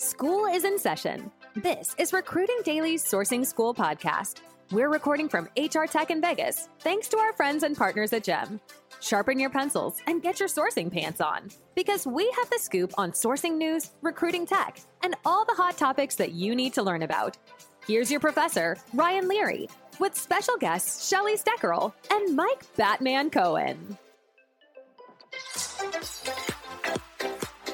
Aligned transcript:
School 0.00 0.46
is 0.46 0.64
in 0.64 0.78
session. 0.78 1.30
This 1.54 1.94
is 1.98 2.14
Recruiting 2.14 2.56
Daily's 2.64 3.04
Sourcing 3.04 3.44
School 3.44 3.74
podcast. 3.74 4.38
We're 4.72 4.88
recording 4.88 5.28
from 5.28 5.46
HR 5.58 5.84
Tech 5.84 6.10
in 6.10 6.22
Vegas, 6.22 6.70
thanks 6.78 7.06
to 7.08 7.18
our 7.18 7.34
friends 7.34 7.64
and 7.64 7.76
partners 7.76 8.14
at 8.14 8.24
GEM. 8.24 8.62
Sharpen 9.02 9.38
your 9.38 9.50
pencils 9.50 9.98
and 10.06 10.22
get 10.22 10.40
your 10.40 10.48
sourcing 10.48 10.90
pants 10.90 11.20
on 11.20 11.50
because 11.74 12.06
we 12.06 12.32
have 12.38 12.48
the 12.48 12.58
scoop 12.58 12.94
on 12.96 13.12
sourcing 13.12 13.58
news, 13.58 13.90
recruiting 14.00 14.46
tech, 14.46 14.80
and 15.02 15.16
all 15.26 15.44
the 15.44 15.52
hot 15.52 15.76
topics 15.76 16.14
that 16.14 16.32
you 16.32 16.56
need 16.56 16.72
to 16.72 16.82
learn 16.82 17.02
about. 17.02 17.36
Here's 17.86 18.10
your 18.10 18.20
professor, 18.20 18.78
Ryan 18.94 19.28
Leary, 19.28 19.68
with 19.98 20.16
special 20.16 20.56
guests 20.56 21.10
Shally 21.10 21.36
Steckerl 21.36 21.92
and 22.10 22.34
Mike 22.34 22.64
Batman 22.74 23.28
Cohen. 23.28 23.98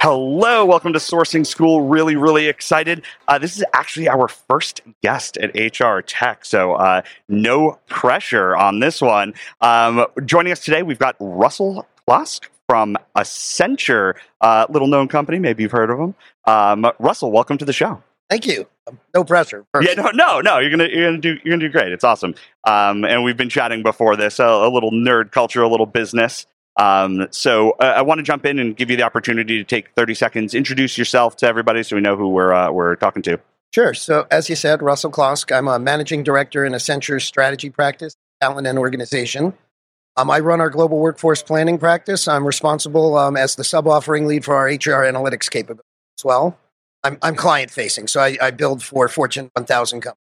Hello, 0.09 0.64
welcome 0.64 0.93
to 0.93 1.00
Sourcing 1.00 1.44
School. 1.44 1.82
Really, 1.82 2.14
really 2.14 2.46
excited. 2.46 3.03
Uh, 3.26 3.40
this 3.40 3.57
is 3.57 3.64
actually 3.72 4.08
our 4.08 4.29
first 4.29 4.80
guest 5.03 5.36
at 5.39 5.50
HR 5.53 6.00
Tech, 6.00 6.44
so 6.44 6.75
uh, 6.75 7.03
no 7.29 7.80
pressure 7.89 8.54
on 8.54 8.79
this 8.79 9.00
one. 9.00 9.35
Um, 9.61 10.07
joining 10.25 10.53
us 10.53 10.61
today, 10.61 10.85
we've 10.85 11.00
got 11.00 11.16
Russell 11.18 11.89
Klosk 12.07 12.44
from 12.68 12.96
Accenture, 13.16 14.14
uh, 14.40 14.66
little 14.68 14.86
known 14.86 15.08
company. 15.08 15.40
Maybe 15.40 15.64
you've 15.64 15.72
heard 15.72 15.90
of 15.90 15.99
them. 15.99 16.14
Um, 16.44 16.88
Russell, 17.00 17.32
welcome 17.32 17.58
to 17.58 17.64
the 17.64 17.72
show. 17.72 18.00
Thank 18.30 18.46
you. 18.46 18.68
No 19.13 19.25
pressure. 19.25 19.66
Yeah, 19.80 19.94
no, 19.94 20.11
no, 20.14 20.41
no. 20.41 20.61
You're 20.61 20.71
gonna, 20.71 20.86
you're 20.86 21.08
gonna 21.08 21.18
do, 21.18 21.36
you're 21.43 21.57
gonna 21.57 21.66
do 21.66 21.68
great. 21.68 21.91
It's 21.91 22.04
awesome. 22.04 22.36
Um, 22.63 23.04
and 23.04 23.25
we've 23.25 23.36
been 23.36 23.50
chatting 23.50 23.82
before 23.82 24.14
this, 24.14 24.38
a, 24.38 24.44
a 24.44 24.71
little 24.71 24.93
nerd 24.93 25.32
culture, 25.32 25.63
a 25.63 25.68
little 25.68 25.85
business. 25.85 26.46
Um, 26.76 27.26
so 27.30 27.71
uh, 27.72 27.94
I 27.96 28.03
want 28.03 28.18
to 28.18 28.22
jump 28.22 28.44
in 28.44 28.58
and 28.58 28.76
give 28.76 28.90
you 28.90 28.96
the 28.96 29.03
opportunity 29.03 29.58
to 29.58 29.64
take 29.64 29.90
30 29.93 30.14
seconds, 30.14 30.54
introduce 30.54 30.99
yourself 30.99 31.36
to 31.36 31.46
everybody 31.46 31.82
so 31.82 31.96
we 31.96 32.02
know 32.02 32.16
who 32.16 32.28
we're, 32.28 32.52
uh, 32.52 32.70
we're 32.70 32.96
talking 32.96 33.22
to. 33.22 33.41
Sure. 33.74 33.94
So, 33.94 34.27
as 34.30 34.48
you 34.48 34.56
said, 34.56 34.80
Russell 34.80 35.10
Klosk, 35.10 35.54
I'm 35.54 35.69
a 35.69 35.78
managing 35.78 36.22
director 36.22 36.64
in 36.64 36.74
Accenture's 36.74 37.24
strategy 37.24 37.69
practice, 37.69 38.16
talent 38.41 38.66
and 38.66 38.78
organization. 38.78 39.52
Um, 40.16 40.30
I 40.30 40.41
run 40.41 40.60
our 40.60 40.70
global 40.70 40.98
workforce 40.98 41.42
planning 41.42 41.77
practice. 41.77 42.27
I'm 42.27 42.47
responsible 42.47 43.19
um, 43.19 43.36
as 43.36 43.54
the 43.56 43.64
sub 43.64 43.86
offering 43.86 44.27
lead 44.27 44.44
for 44.44 44.54
our 44.54 44.66
HR 44.66 45.04
analytics 45.04 45.50
capability 45.50 45.86
as 46.19 46.24
well. 46.24 46.58
I'm, 47.04 47.19
I'm 47.20 47.34
client 47.36 47.70
facing, 47.70 48.06
so 48.06 48.20
I, 48.20 48.38
I 48.41 48.50
build 48.50 48.82
for 48.82 49.08
Fortune 49.08 49.50
1000 49.54 50.00
companies. 50.00 50.25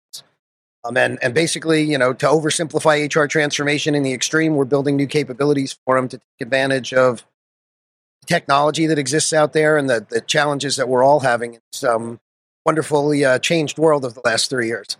Um, 0.85 0.97
and, 0.97 1.19
and 1.23 1.33
basically, 1.33 1.83
you 1.83 1.97
know, 1.97 2.13
to 2.13 2.27
oversimplify 2.27 3.15
HR 3.15 3.27
transformation 3.27 3.95
in 3.95 4.03
the 4.03 4.13
extreme, 4.13 4.55
we're 4.55 4.67
building 4.67 4.97
new 4.97 5.07
capabilities 5.07 5.79
for 5.85 5.97
them 5.97 6.09
to 6.09 6.19
take 6.19 6.41
advantage 6.41 6.93
of 6.93 7.25
technology 8.27 8.87
that 8.87 8.99
exists 8.99 9.33
out 9.33 9.53
there 9.53 9.77
and 9.79 9.89
the, 9.89 10.07
the 10.09 10.21
challenges 10.21 10.77
that 10.77 10.89
we're 10.89 11.03
all 11.03 11.21
having 11.21 11.55
in 11.55 11.61
this 11.73 11.85
um, 11.85 12.21
wonderfully 12.67 13.25
uh, 13.25 13.39
changed 13.39 13.79
world 13.79 14.05
of 14.05 14.15
the 14.15 14.21
last 14.25 14.51
three 14.51 14.67
years. 14.67 14.97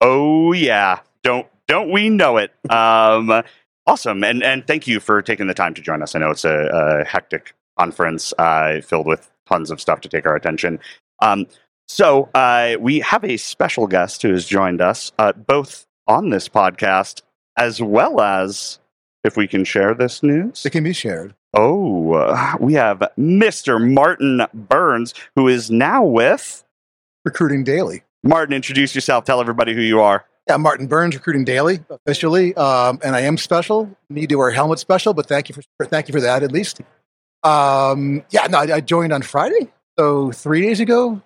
Oh 0.00 0.52
yeah, 0.52 1.00
don't 1.22 1.46
don't 1.66 1.90
we 1.90 2.08
know 2.08 2.36
it? 2.36 2.52
Um, 2.70 3.42
awesome, 3.86 4.22
and 4.22 4.42
and 4.42 4.66
thank 4.66 4.86
you 4.86 5.00
for 5.00 5.22
taking 5.22 5.46
the 5.46 5.54
time 5.54 5.74
to 5.74 5.82
join 5.82 6.02
us. 6.02 6.14
I 6.14 6.18
know 6.20 6.30
it's 6.30 6.44
a, 6.44 6.68
a 6.72 7.04
hectic 7.04 7.54
conference 7.78 8.32
uh, 8.38 8.80
filled 8.80 9.06
with 9.06 9.30
tons 9.46 9.70
of 9.70 9.80
stuff 9.80 10.00
to 10.02 10.08
take 10.08 10.26
our 10.26 10.36
attention. 10.36 10.78
Um, 11.20 11.46
so 11.88 12.28
uh, 12.34 12.76
we 12.78 13.00
have 13.00 13.24
a 13.24 13.36
special 13.36 13.86
guest 13.86 14.22
who 14.22 14.30
has 14.32 14.46
joined 14.46 14.80
us, 14.80 15.12
uh, 15.18 15.32
both 15.32 15.86
on 16.06 16.30
this 16.30 16.48
podcast 16.48 17.22
as 17.56 17.82
well 17.82 18.20
as, 18.20 18.78
if 19.24 19.36
we 19.36 19.48
can 19.48 19.64
share 19.64 19.94
this 19.94 20.22
news, 20.22 20.64
it 20.64 20.70
can 20.70 20.84
be 20.84 20.92
shared. 20.92 21.34
Oh, 21.54 22.12
uh, 22.12 22.54
we 22.60 22.74
have 22.74 23.02
Mr. 23.18 23.92
Martin 23.92 24.42
Burns, 24.54 25.14
who 25.34 25.48
is 25.48 25.70
now 25.70 26.04
with 26.04 26.64
Recruiting 27.24 27.64
Daily. 27.64 28.02
Martin, 28.22 28.54
introduce 28.54 28.94
yourself. 28.94 29.24
Tell 29.24 29.40
everybody 29.40 29.74
who 29.74 29.80
you 29.80 30.00
are. 30.00 30.24
Yeah, 30.48 30.56
Martin 30.56 30.86
Burns, 30.86 31.14
Recruiting 31.14 31.44
Daily, 31.44 31.80
officially, 31.90 32.54
um, 32.56 33.00
and 33.02 33.14
I 33.14 33.20
am 33.20 33.36
special. 33.36 33.90
Need 34.08 34.28
to 34.30 34.36
wear 34.36 34.48
a 34.48 34.54
helmet 34.54 34.78
special, 34.78 35.14
but 35.14 35.26
thank 35.26 35.48
you 35.48 35.54
for 35.54 35.86
thank 35.86 36.08
you 36.08 36.12
for 36.12 36.20
that 36.20 36.42
at 36.42 36.52
least. 36.52 36.80
Um, 37.42 38.24
yeah, 38.30 38.46
no, 38.46 38.58
I, 38.58 38.76
I 38.76 38.80
joined 38.80 39.12
on 39.12 39.22
Friday, 39.22 39.70
so 39.98 40.32
three 40.32 40.62
days 40.62 40.80
ago. 40.80 41.20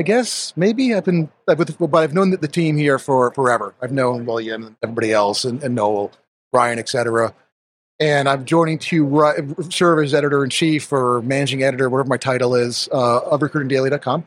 I 0.00 0.02
guess 0.02 0.54
maybe 0.56 0.94
I've 0.94 1.04
been, 1.04 1.28
but 1.44 1.94
I've 1.94 2.14
known 2.14 2.30
the 2.30 2.48
team 2.48 2.78
here 2.78 2.98
for 2.98 3.30
forever. 3.32 3.74
I've 3.82 3.92
known 3.92 4.24
William 4.24 4.64
and 4.68 4.76
everybody 4.82 5.12
else, 5.12 5.44
and, 5.44 5.62
and 5.62 5.74
Noel, 5.74 6.10
Ryan, 6.54 6.78
etc. 6.78 7.34
And 8.00 8.26
I'm 8.26 8.46
joining 8.46 8.78
to 8.78 9.54
serve 9.68 10.02
as 10.02 10.14
editor 10.14 10.42
in 10.42 10.48
chief 10.48 10.90
or 10.90 11.20
managing 11.20 11.62
editor, 11.62 11.90
whatever 11.90 12.08
my 12.08 12.16
title 12.16 12.54
is, 12.54 12.88
uh, 12.90 13.18
of 13.18 13.40
recruitingdaily.com. 13.40 14.26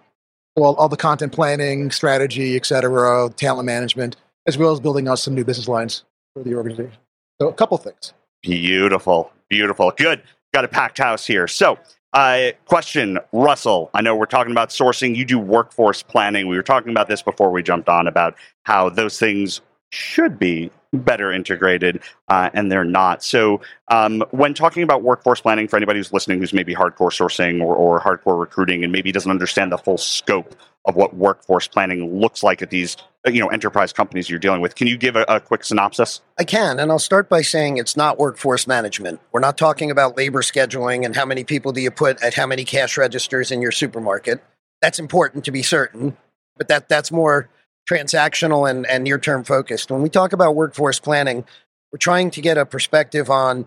All, 0.57 0.75
all 0.75 0.89
the 0.89 0.95
content 0.95 1.33
planning, 1.33 1.89
strategy, 1.89 2.55
etc., 2.55 3.31
talent 3.35 3.65
management, 3.65 4.15
as 4.45 4.59
well 4.59 4.73
as 4.73 4.79
building 4.79 5.07
out 5.07 5.17
some 5.17 5.33
new 5.33 5.43
business 5.43 5.67
lines 5.67 6.03
for 6.35 6.43
the 6.43 6.53
organization. 6.53 6.99
So 7.41 7.47
a 7.47 7.53
couple 7.53 7.79
things. 7.79 8.13
Beautiful, 8.43 9.33
beautiful, 9.49 9.91
good. 9.97 10.21
Got 10.53 10.65
a 10.65 10.67
packed 10.67 10.99
house 10.99 11.25
here. 11.25 11.47
So 11.47 11.79
uh, 12.13 12.51
question, 12.65 13.19
Russell. 13.31 13.89
I 13.93 14.01
know 14.01 14.15
we're 14.15 14.25
talking 14.25 14.51
about 14.51 14.69
sourcing. 14.69 15.15
You 15.15 15.25
do 15.25 15.39
workforce 15.39 16.03
planning. 16.03 16.47
We 16.47 16.55
were 16.55 16.63
talking 16.63 16.91
about 16.91 17.07
this 17.07 17.21
before 17.21 17.51
we 17.51 17.63
jumped 17.63 17.89
on 17.89 18.07
about 18.07 18.35
how 18.63 18.89
those 18.89 19.17
things 19.17 19.61
should 19.93 20.39
be 20.39 20.71
better 20.91 21.31
integrated, 21.31 22.01
uh, 22.27 22.49
and 22.53 22.71
they're 22.71 22.83
not. 22.83 23.23
So, 23.23 23.61
um, 23.89 24.23
when 24.31 24.53
talking 24.53 24.83
about 24.83 25.01
workforce 25.01 25.41
planning, 25.41 25.67
for 25.67 25.77
anybody 25.77 25.99
who's 25.99 26.13
listening 26.13 26.39
who's 26.39 26.53
maybe 26.53 26.73
hardcore 26.75 27.11
sourcing 27.11 27.61
or, 27.61 27.75
or 27.75 27.99
hardcore 27.99 28.39
recruiting 28.39 28.83
and 28.83 28.91
maybe 28.91 29.11
doesn't 29.11 29.29
understand 29.29 29.71
the 29.71 29.77
full 29.77 29.97
scope 29.97 30.55
of 30.85 30.95
what 30.95 31.15
workforce 31.15 31.67
planning 31.67 32.19
looks 32.19 32.43
like 32.43 32.61
at 32.61 32.69
these 32.69 32.97
uh, 33.25 33.31
you 33.31 33.39
know 33.39 33.47
enterprise 33.47 33.93
companies 33.93 34.29
you're 34.29 34.39
dealing 34.39 34.61
with. 34.61 34.75
Can 34.75 34.87
you 34.87 34.97
give 34.97 35.15
a, 35.15 35.25
a, 35.27 35.39
quick 35.39 35.63
synopsis? 35.63 36.21
I 36.37 36.43
can, 36.43 36.79
and 36.79 36.91
I'll 36.91 36.99
start 36.99 37.29
by 37.29 37.41
saying 37.41 37.77
it's 37.77 37.95
not 37.95 38.19
workforce 38.19 38.67
management. 38.67 39.19
We're 39.31 39.39
not 39.39 39.57
talking 39.57 39.91
about 39.91 40.17
labor 40.17 40.41
scheduling 40.41 41.05
and 41.05 41.15
how 41.15 41.25
many 41.25 41.43
people 41.43 41.71
do 41.71 41.81
you 41.81 41.91
put 41.91 42.21
at 42.21 42.33
how 42.33 42.47
many 42.47 42.65
cash 42.65 42.97
registers 42.97 43.51
in 43.51 43.61
your 43.61 43.71
supermarket. 43.71 44.43
That's 44.81 44.99
important 44.99 45.45
to 45.45 45.51
be 45.51 45.63
certain, 45.63 46.17
but 46.57 46.67
that 46.67 46.89
that's 46.89 47.11
more 47.11 47.49
transactional 47.89 48.69
and, 48.69 48.85
and 48.87 49.03
near 49.03 49.17
term 49.17 49.43
focused. 49.43 49.91
When 49.91 50.01
we 50.01 50.09
talk 50.09 50.33
about 50.33 50.55
workforce 50.55 50.99
planning, 50.99 51.45
we're 51.91 51.97
trying 51.97 52.31
to 52.31 52.41
get 52.41 52.57
a 52.57 52.65
perspective 52.65 53.29
on 53.29 53.65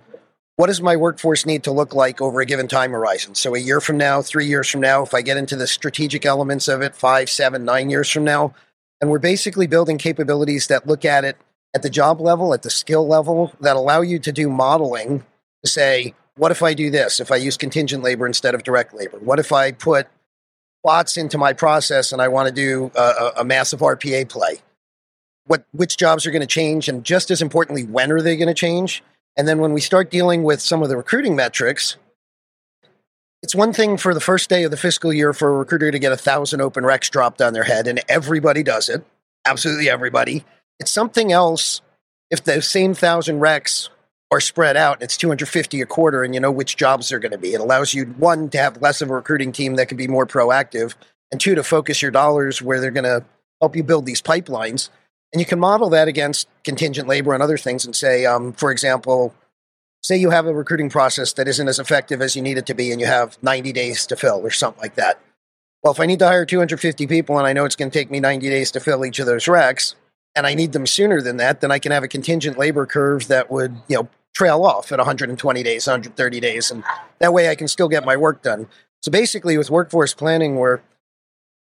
what 0.56 0.68
does 0.68 0.80
my 0.80 0.96
workforce 0.96 1.44
need 1.44 1.64
to 1.64 1.70
look 1.70 1.94
like 1.94 2.20
over 2.20 2.40
a 2.40 2.46
given 2.46 2.66
time 2.66 2.92
horizon? 2.92 3.34
So, 3.34 3.54
a 3.54 3.58
year 3.58 3.80
from 3.80 3.98
now, 3.98 4.22
three 4.22 4.46
years 4.46 4.68
from 4.68 4.80
now, 4.80 5.02
if 5.02 5.12
I 5.12 5.20
get 5.20 5.36
into 5.36 5.54
the 5.54 5.66
strategic 5.66 6.24
elements 6.24 6.66
of 6.66 6.80
it, 6.80 6.96
five, 6.96 7.28
seven, 7.28 7.64
nine 7.64 7.90
years 7.90 8.10
from 8.10 8.24
now, 8.24 8.54
and 9.00 9.10
we're 9.10 9.18
basically 9.18 9.66
building 9.66 9.98
capabilities 9.98 10.68
that 10.68 10.86
look 10.86 11.04
at 11.04 11.24
it 11.24 11.36
at 11.74 11.82
the 11.82 11.90
job 11.90 12.22
level, 12.22 12.54
at 12.54 12.62
the 12.62 12.70
skill 12.70 13.06
level, 13.06 13.54
that 13.60 13.76
allow 13.76 14.00
you 14.00 14.18
to 14.18 14.32
do 14.32 14.48
modeling 14.48 15.24
to 15.62 15.70
say, 15.70 16.14
what 16.36 16.50
if 16.50 16.62
I 16.62 16.72
do 16.72 16.90
this? 16.90 17.20
If 17.20 17.30
I 17.30 17.36
use 17.36 17.58
contingent 17.58 18.02
labor 18.02 18.26
instead 18.26 18.54
of 18.54 18.62
direct 18.62 18.94
labor? 18.94 19.18
What 19.18 19.38
if 19.38 19.52
I 19.52 19.72
put 19.72 20.08
bots 20.86 21.16
into 21.16 21.36
my 21.36 21.52
process 21.52 22.12
and 22.12 22.22
I 22.22 22.28
want 22.28 22.46
to 22.48 22.54
do 22.54 22.92
a, 22.94 23.32
a 23.38 23.44
massive 23.44 23.80
RPA 23.80 24.28
play? 24.28 24.58
What, 25.46 25.64
which 25.72 25.96
jobs 25.96 26.24
are 26.26 26.30
going 26.30 26.42
to 26.42 26.46
change? 26.46 26.88
And 26.88 27.02
just 27.02 27.32
as 27.32 27.42
importantly, 27.42 27.82
when 27.82 28.12
are 28.12 28.22
they 28.22 28.36
going 28.36 28.46
to 28.46 28.54
change? 28.54 29.02
And 29.36 29.48
then 29.48 29.58
when 29.58 29.72
we 29.72 29.80
start 29.80 30.12
dealing 30.12 30.44
with 30.44 30.60
some 30.60 30.84
of 30.84 30.88
the 30.88 30.96
recruiting 30.96 31.34
metrics, 31.34 31.96
it's 33.42 33.54
one 33.54 33.72
thing 33.72 33.96
for 33.96 34.14
the 34.14 34.20
first 34.20 34.48
day 34.48 34.62
of 34.62 34.70
the 34.70 34.76
fiscal 34.76 35.12
year 35.12 35.32
for 35.32 35.48
a 35.48 35.58
recruiter 35.58 35.90
to 35.90 35.98
get 35.98 36.12
a 36.12 36.16
thousand 36.16 36.60
open 36.60 36.84
recs 36.84 37.10
dropped 37.10 37.42
on 37.42 37.52
their 37.52 37.64
head, 37.64 37.86
and 37.86 38.00
everybody 38.08 38.62
does 38.62 38.88
it. 38.88 39.04
Absolutely 39.44 39.90
everybody. 39.90 40.44
It's 40.78 40.90
something 40.90 41.32
else 41.32 41.80
if 42.30 42.44
the 42.44 42.62
same 42.62 42.94
thousand 42.94 43.40
recs 43.40 43.88
are 44.30 44.40
spread 44.40 44.76
out. 44.76 45.02
It's 45.02 45.16
250 45.16 45.80
a 45.80 45.86
quarter, 45.86 46.24
and 46.24 46.34
you 46.34 46.40
know 46.40 46.50
which 46.50 46.76
jobs 46.76 47.08
they're 47.08 47.18
going 47.18 47.32
to 47.32 47.38
be. 47.38 47.54
It 47.54 47.60
allows 47.60 47.94
you, 47.94 48.06
one, 48.18 48.48
to 48.50 48.58
have 48.58 48.82
less 48.82 49.00
of 49.00 49.10
a 49.10 49.14
recruiting 49.14 49.52
team 49.52 49.76
that 49.76 49.88
can 49.88 49.96
be 49.96 50.08
more 50.08 50.26
proactive, 50.26 50.94
and 51.30 51.40
two, 51.40 51.54
to 51.54 51.62
focus 51.62 52.02
your 52.02 52.10
dollars 52.10 52.60
where 52.60 52.80
they're 52.80 52.90
going 52.90 53.04
to 53.04 53.24
help 53.60 53.76
you 53.76 53.82
build 53.82 54.06
these 54.06 54.22
pipelines. 54.22 54.90
And 55.32 55.40
you 55.40 55.46
can 55.46 55.58
model 55.58 55.90
that 55.90 56.08
against 56.08 56.48
contingent 56.64 57.08
labor 57.08 57.34
and 57.34 57.42
other 57.42 57.58
things 57.58 57.84
and 57.84 57.94
say, 57.94 58.26
um, 58.26 58.52
for 58.52 58.70
example, 58.70 59.34
say 60.02 60.16
you 60.16 60.30
have 60.30 60.46
a 60.46 60.54
recruiting 60.54 60.88
process 60.88 61.32
that 61.34 61.48
isn't 61.48 61.68
as 61.68 61.78
effective 61.78 62.22
as 62.22 62.36
you 62.36 62.42
need 62.42 62.58
it 62.58 62.66
to 62.66 62.74
be 62.74 62.92
and 62.92 63.00
you 63.00 63.06
have 63.06 63.36
90 63.42 63.72
days 63.72 64.06
to 64.06 64.16
fill 64.16 64.46
or 64.46 64.50
something 64.50 64.80
like 64.80 64.94
that. 64.94 65.20
Well, 65.82 65.92
if 65.92 66.00
I 66.00 66.06
need 66.06 66.20
to 66.20 66.26
hire 66.26 66.46
250 66.46 67.06
people 67.06 67.38
and 67.38 67.46
I 67.46 67.52
know 67.52 67.64
it's 67.64 67.76
going 67.76 67.90
to 67.90 67.98
take 67.98 68.10
me 68.10 68.20
90 68.20 68.48
days 68.48 68.70
to 68.72 68.80
fill 68.80 69.04
each 69.04 69.18
of 69.18 69.26
those 69.26 69.44
recs 69.44 69.94
and 70.34 70.46
I 70.46 70.54
need 70.54 70.72
them 70.72 70.86
sooner 70.86 71.20
than 71.20 71.38
that, 71.38 71.60
then 71.60 71.70
I 71.70 71.78
can 71.78 71.92
have 71.92 72.04
a 72.04 72.08
contingent 72.08 72.58
labor 72.58 72.86
curve 72.86 73.28
that 73.28 73.50
would, 73.50 73.76
you 73.88 73.96
know, 73.96 74.08
trail 74.36 74.64
off 74.64 74.92
at 74.92 74.98
120 74.98 75.62
days, 75.62 75.86
130 75.86 76.40
days. 76.40 76.70
And 76.70 76.84
that 77.20 77.32
way 77.32 77.48
I 77.48 77.54
can 77.54 77.68
still 77.68 77.88
get 77.88 78.04
my 78.04 78.16
work 78.16 78.42
done. 78.42 78.68
So 79.00 79.10
basically, 79.10 79.56
with 79.56 79.70
workforce 79.70 80.12
planning, 80.12 80.56
we're 80.56 80.80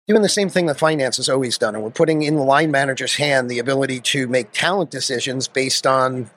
doing 0.06 0.22
the 0.22 0.28
same 0.28 0.50
thing 0.50 0.66
that 0.66 0.78
finance 0.78 1.16
has 1.16 1.30
always 1.30 1.58
done. 1.58 1.75
And 1.75 1.84
we're 1.84 1.92
putting 1.92 2.24
in 2.24 2.36
the 2.36 2.44
line 2.44 2.69
manager's 2.69 3.16
hand 3.16 3.50
the 3.50 3.60
ability 3.60 4.02
to 4.02 4.28
make 4.28 4.52
talent 4.52 4.92
decisions 4.92 5.48
based 5.48 5.88
on 5.88 6.30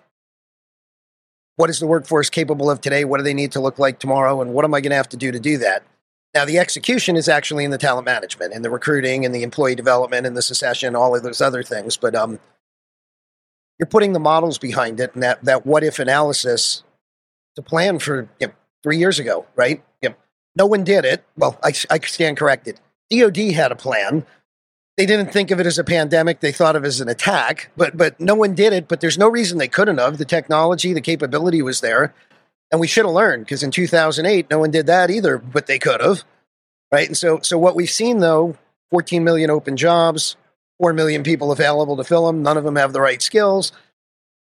what 1.56 1.68
is 1.68 1.80
the 1.80 1.86
workforce 1.88 2.30
capable 2.30 2.70
of 2.70 2.80
today? 2.80 3.04
What 3.04 3.18
do 3.18 3.24
they 3.24 3.34
need 3.34 3.52
to 3.52 3.60
look 3.60 3.78
like 3.78 3.98
tomorrow? 3.98 4.40
And 4.40 4.54
what 4.54 4.64
am 4.64 4.72
I 4.72 4.80
going 4.80 4.90
to 4.90 4.96
have 4.96 5.08
to 5.10 5.16
do 5.16 5.32
to 5.32 5.40
do 5.40 5.58
that? 5.58 5.82
Now, 6.32 6.44
the 6.44 6.58
execution 6.58 7.16
is 7.16 7.28
actually 7.28 7.64
in 7.64 7.72
the 7.72 7.78
talent 7.78 8.06
management 8.06 8.54
and 8.54 8.64
the 8.64 8.70
recruiting 8.70 9.24
and 9.24 9.34
the 9.34 9.42
employee 9.42 9.74
development 9.74 10.26
and 10.26 10.36
the 10.36 10.42
succession, 10.42 10.94
all 10.94 11.16
of 11.16 11.24
those 11.24 11.40
other 11.40 11.64
things. 11.64 11.96
But 11.96 12.14
um, 12.14 12.38
you're 13.80 13.86
putting 13.86 14.12
the 14.12 14.20
models 14.20 14.58
behind 14.58 15.00
it 15.00 15.14
and 15.14 15.22
that, 15.22 15.42
that 15.42 15.64
what 15.64 15.82
if 15.82 15.98
analysis 15.98 16.84
to 17.56 17.62
plan 17.62 17.98
for 17.98 18.28
you 18.38 18.48
know, 18.48 18.52
three 18.82 18.98
years 18.98 19.18
ago, 19.18 19.46
right? 19.56 19.82
You 20.02 20.10
know, 20.10 20.14
no 20.54 20.66
one 20.66 20.84
did 20.84 21.06
it. 21.06 21.24
Well, 21.38 21.58
I, 21.64 21.72
I 21.88 21.98
stand 22.00 22.36
corrected. 22.36 22.78
DOD 23.10 23.38
had 23.38 23.72
a 23.72 23.76
plan. 23.76 24.26
They 24.98 25.06
didn't 25.06 25.32
think 25.32 25.50
of 25.50 25.60
it 25.60 25.66
as 25.66 25.78
a 25.78 25.84
pandemic. 25.84 26.40
They 26.40 26.52
thought 26.52 26.76
of 26.76 26.84
it 26.84 26.88
as 26.88 27.00
an 27.00 27.08
attack, 27.08 27.70
but, 27.74 27.96
but 27.96 28.20
no 28.20 28.34
one 28.34 28.54
did 28.54 28.74
it. 28.74 28.86
But 28.86 29.00
there's 29.00 29.16
no 29.16 29.28
reason 29.28 29.56
they 29.56 29.66
couldn't 29.66 29.96
have. 29.96 30.18
The 30.18 30.26
technology, 30.26 30.92
the 30.92 31.00
capability 31.00 31.62
was 31.62 31.80
there. 31.80 32.14
And 32.70 32.82
we 32.82 32.86
should 32.86 33.06
have 33.06 33.14
learned 33.14 33.46
because 33.46 33.62
in 33.62 33.70
2008, 33.70 34.50
no 34.50 34.58
one 34.58 34.70
did 34.70 34.86
that 34.86 35.10
either, 35.10 35.38
but 35.38 35.66
they 35.66 35.78
could 35.78 36.02
have. 36.02 36.22
Right. 36.92 37.06
And 37.06 37.16
so, 37.16 37.40
so 37.40 37.56
what 37.56 37.76
we've 37.76 37.88
seen 37.88 38.18
though 38.18 38.58
14 38.90 39.24
million 39.24 39.48
open 39.48 39.78
jobs, 39.78 40.36
4 40.80 40.94
million 40.94 41.22
people 41.22 41.52
available 41.52 41.96
to 41.98 42.04
fill 42.04 42.26
them. 42.26 42.42
None 42.42 42.56
of 42.56 42.64
them 42.64 42.76
have 42.76 42.94
the 42.94 43.02
right 43.02 43.20
skills. 43.20 43.70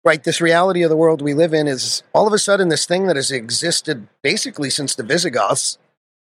Right. 0.03 0.23
This 0.23 0.41
reality 0.41 0.81
of 0.81 0.89
the 0.89 0.97
world 0.97 1.21
we 1.21 1.33
live 1.33 1.53
in 1.53 1.67
is 1.67 2.03
all 2.13 2.27
of 2.27 2.33
a 2.33 2.39
sudden 2.39 2.69
this 2.69 2.85
thing 2.85 3.07
that 3.07 3.15
has 3.15 3.31
existed 3.31 4.07
basically 4.21 4.69
since 4.69 4.95
the 4.95 5.03
Visigoths 5.03 5.77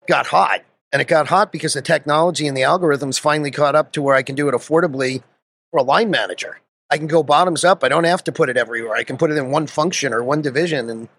got 0.07 0.27
hot. 0.27 0.61
And 0.91 1.01
it 1.01 1.07
got 1.07 1.27
hot 1.27 1.51
because 1.51 1.73
the 1.73 1.81
technology 1.81 2.47
and 2.47 2.55
the 2.55 2.61
algorithms 2.61 3.19
finally 3.19 3.49
caught 3.49 3.75
up 3.75 3.91
to 3.93 4.01
where 4.01 4.15
I 4.15 4.21
can 4.21 4.35
do 4.35 4.47
it 4.47 4.53
affordably 4.53 5.23
for 5.71 5.79
a 5.79 5.83
line 5.83 6.11
manager. 6.11 6.59
I 6.91 6.97
can 6.97 7.07
go 7.07 7.23
bottoms 7.23 7.63
up. 7.63 7.83
I 7.83 7.89
don't 7.89 8.03
have 8.03 8.23
to 8.25 8.31
put 8.31 8.49
it 8.49 8.57
everywhere. 8.57 8.95
I 8.95 9.03
can 9.03 9.17
put 9.17 9.31
it 9.31 9.37
in 9.37 9.49
one 9.49 9.65
function 9.65 10.13
or 10.13 10.23
one 10.23 10.43
division 10.43 10.89
and 10.91 11.09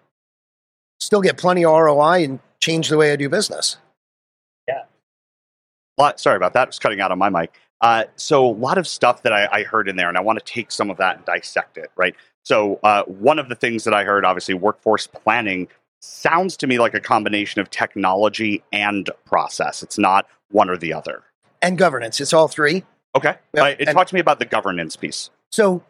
still 1.01 1.21
get 1.21 1.37
plenty 1.37 1.65
of 1.65 1.73
ROI 1.73 2.23
and 2.23 2.39
change 2.61 2.87
the 2.87 2.97
way 2.97 3.11
I 3.11 3.17
do 3.17 3.27
business. 3.27 3.75
Yeah. 4.65 4.83
Lot, 5.97 6.21
sorry 6.21 6.37
about 6.37 6.53
that. 6.53 6.67
I 6.67 6.69
was 6.69 6.79
cutting 6.79 7.01
out 7.01 7.11
on 7.11 7.17
my 7.17 7.29
mic. 7.29 7.59
Uh, 7.85 8.05
so 8.15 8.43
a 8.43 8.49
lot 8.49 8.79
of 8.79 8.87
stuff 8.87 9.21
that 9.21 9.31
I, 9.31 9.47
I, 9.51 9.63
heard 9.63 9.87
in 9.87 9.95
there, 9.95 10.09
and 10.09 10.17
I 10.17 10.21
want 10.21 10.39
to 10.39 10.43
take 10.43 10.71
some 10.71 10.89
of 10.89 10.97
that 10.97 11.17
and 11.17 11.25
dissect 11.25 11.77
it. 11.77 11.91
Right. 11.95 12.15
So 12.41 12.79
uh, 12.81 13.03
one 13.03 13.37
of 13.37 13.47
the 13.47 13.53
things 13.53 13.83
that 13.83 13.93
I 13.93 14.03
heard, 14.03 14.25
obviously, 14.25 14.55
workforce 14.55 15.05
planning 15.05 15.67
sounds 15.99 16.57
to 16.57 16.67
me 16.67 16.79
like 16.79 16.95
a 16.95 16.99
combination 16.99 17.61
of 17.61 17.69
technology 17.69 18.63
and 18.73 19.07
process. 19.25 19.83
It's 19.83 19.99
not 19.99 20.25
one 20.49 20.67
or 20.67 20.77
the 20.77 20.93
other. 20.93 21.21
And 21.61 21.77
governance. 21.77 22.19
It's 22.19 22.33
all 22.33 22.47
three. 22.47 22.83
Okay. 23.15 23.35
Yep. 23.53 23.81
Uh, 23.87 23.93
talk 23.93 24.07
to 24.07 24.15
me 24.15 24.19
about 24.19 24.39
the 24.39 24.45
governance 24.45 24.95
piece. 24.95 25.29
So 25.51 25.83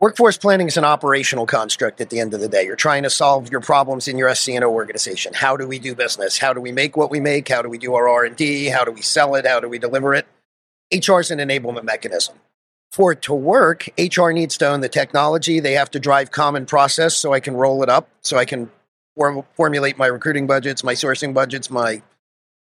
Workforce 0.00 0.38
planning 0.38 0.66
is 0.66 0.78
an 0.78 0.84
operational 0.84 1.44
construct 1.44 2.00
at 2.00 2.08
the 2.08 2.20
end 2.20 2.32
of 2.32 2.40
the 2.40 2.48
day. 2.48 2.64
You're 2.64 2.74
trying 2.74 3.02
to 3.02 3.10
solve 3.10 3.50
your 3.50 3.60
problems 3.60 4.08
in 4.08 4.16
your 4.16 4.30
SCNO 4.30 4.68
organization. 4.68 5.34
How 5.34 5.58
do 5.58 5.68
we 5.68 5.78
do 5.78 5.94
business? 5.94 6.38
How 6.38 6.54
do 6.54 6.60
we 6.60 6.72
make 6.72 6.96
what 6.96 7.10
we 7.10 7.20
make? 7.20 7.48
How 7.48 7.60
do 7.60 7.68
we 7.68 7.76
do 7.76 7.94
our 7.94 8.08
R&D? 8.08 8.66
How 8.66 8.84
do 8.84 8.92
we 8.92 9.02
sell 9.02 9.34
it? 9.34 9.46
How 9.46 9.60
do 9.60 9.68
we 9.68 9.78
deliver 9.78 10.14
it? 10.14 10.26
HR 10.94 11.20
is 11.20 11.30
an 11.30 11.38
enablement 11.38 11.84
mechanism. 11.84 12.36
For 12.92 13.12
it 13.12 13.22
to 13.22 13.34
work, 13.34 13.88
HR 13.98 14.30
needs 14.30 14.56
to 14.58 14.68
own 14.68 14.80
the 14.80 14.88
technology. 14.88 15.58
They 15.58 15.72
have 15.72 15.90
to 15.92 15.98
drive 15.98 16.30
common 16.30 16.64
process 16.64 17.16
so 17.16 17.32
I 17.32 17.40
can 17.40 17.54
roll 17.54 17.82
it 17.82 17.88
up, 17.88 18.08
so 18.20 18.36
I 18.36 18.44
can 18.44 18.70
form- 19.16 19.44
formulate 19.56 19.98
my 19.98 20.06
recruiting 20.06 20.46
budgets, 20.46 20.84
my 20.84 20.94
sourcing 20.94 21.34
budgets, 21.34 21.70
my 21.70 22.02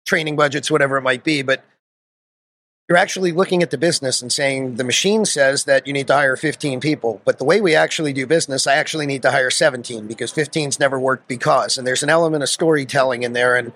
training 0.06 0.36
budgets, 0.36 0.70
whatever 0.70 0.96
it 0.96 1.02
might 1.02 1.24
be. 1.24 1.42
But 1.42 1.64
you're 2.88 2.98
actually 2.98 3.32
looking 3.32 3.62
at 3.62 3.70
the 3.70 3.78
business 3.78 4.20
and 4.20 4.30
saying 4.30 4.76
the 4.76 4.84
machine 4.84 5.24
says 5.24 5.64
that 5.64 5.86
you 5.86 5.92
need 5.92 6.06
to 6.06 6.12
hire 6.12 6.36
15 6.36 6.80
people 6.80 7.20
but 7.24 7.38
the 7.38 7.44
way 7.44 7.60
we 7.60 7.74
actually 7.74 8.12
do 8.12 8.26
business 8.26 8.66
i 8.66 8.74
actually 8.74 9.06
need 9.06 9.22
to 9.22 9.30
hire 9.30 9.50
17 9.50 10.06
because 10.06 10.32
15's 10.32 10.78
never 10.78 10.98
worked 10.98 11.26
because 11.26 11.78
and 11.78 11.86
there's 11.86 12.02
an 12.02 12.10
element 12.10 12.42
of 12.42 12.48
storytelling 12.48 13.22
in 13.22 13.32
there 13.32 13.56
and 13.56 13.72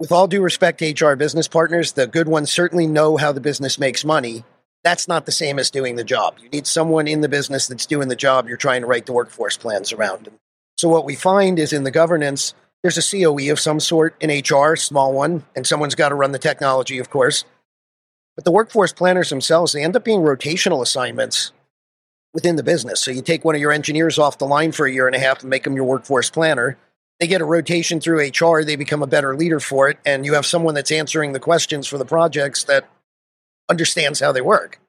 with 0.00 0.10
all 0.10 0.26
due 0.26 0.42
respect 0.42 0.80
to 0.80 1.06
hr 1.06 1.14
business 1.14 1.46
partners 1.46 1.92
the 1.92 2.08
good 2.08 2.26
ones 2.26 2.50
certainly 2.50 2.88
know 2.88 3.16
how 3.16 3.30
the 3.30 3.40
business 3.40 3.78
makes 3.78 4.04
money. 4.04 4.42
That's 4.82 5.06
not 5.06 5.26
the 5.26 5.32
same 5.32 5.58
as 5.58 5.70
doing 5.70 5.96
the 5.96 6.04
job. 6.04 6.38
You 6.42 6.48
need 6.48 6.66
someone 6.66 7.06
in 7.06 7.20
the 7.20 7.28
business 7.28 7.68
that's 7.68 7.84
doing 7.84 8.08
the 8.08 8.16
job. 8.16 8.48
You're 8.48 8.56
trying 8.56 8.80
to 8.80 8.86
write 8.86 9.04
the 9.04 9.12
workforce 9.12 9.56
plans 9.58 9.92
around 9.92 10.28
so 10.80 10.88
what 10.88 11.04
we 11.04 11.14
find 11.14 11.58
is 11.58 11.74
in 11.74 11.84
the 11.84 11.90
governance 11.90 12.54
there's 12.82 12.96
a 12.96 13.22
coe 13.22 13.52
of 13.52 13.60
some 13.60 13.80
sort 13.80 14.16
in 14.18 14.30
hr 14.30 14.76
small 14.76 15.12
one 15.12 15.44
and 15.54 15.66
someone's 15.66 15.94
got 15.94 16.08
to 16.08 16.14
run 16.14 16.32
the 16.32 16.38
technology 16.38 16.98
of 16.98 17.10
course. 17.10 17.44
But 18.34 18.46
the 18.46 18.50
workforce 18.50 18.94
planners 18.94 19.28
themselves, 19.28 19.72
they 19.72 19.84
end 19.84 19.94
up 19.94 20.04
being 20.04 20.20
rotational 20.20 20.80
assignments 20.80 21.52
within 22.32 22.56
the 22.56 22.62
business. 22.62 22.98
So 23.00 23.10
you 23.10 23.20
take 23.20 23.44
one 23.44 23.54
of 23.54 23.60
your 23.60 23.72
engineers 23.72 24.18
off 24.18 24.38
the 24.38 24.46
line 24.46 24.72
for 24.72 24.86
a 24.86 24.92
year 24.92 25.06
and 25.06 25.14
a 25.14 25.18
half 25.18 25.42
and 25.42 25.50
make 25.50 25.64
them 25.64 25.76
your 25.76 25.84
workforce 25.84 26.30
planner. 26.30 26.78
They 27.20 27.26
get 27.26 27.42
a 27.42 27.44
rotation 27.44 28.00
through 28.00 28.28
HR, 28.28 28.64
they 28.64 28.76
become 28.76 29.02
a 29.02 29.06
better 29.06 29.36
leader 29.36 29.60
for 29.60 29.90
it, 29.90 29.98
and 30.06 30.24
you 30.24 30.34
have 30.34 30.46
someone 30.46 30.74
that's 30.74 30.90
answering 30.90 31.32
the 31.32 31.40
questions 31.40 31.86
for 31.86 31.98
the 31.98 32.06
projects 32.06 32.64
that 32.64 32.88
understands 33.68 34.20
how 34.20 34.32
they 34.32 34.40
work. 34.40 34.80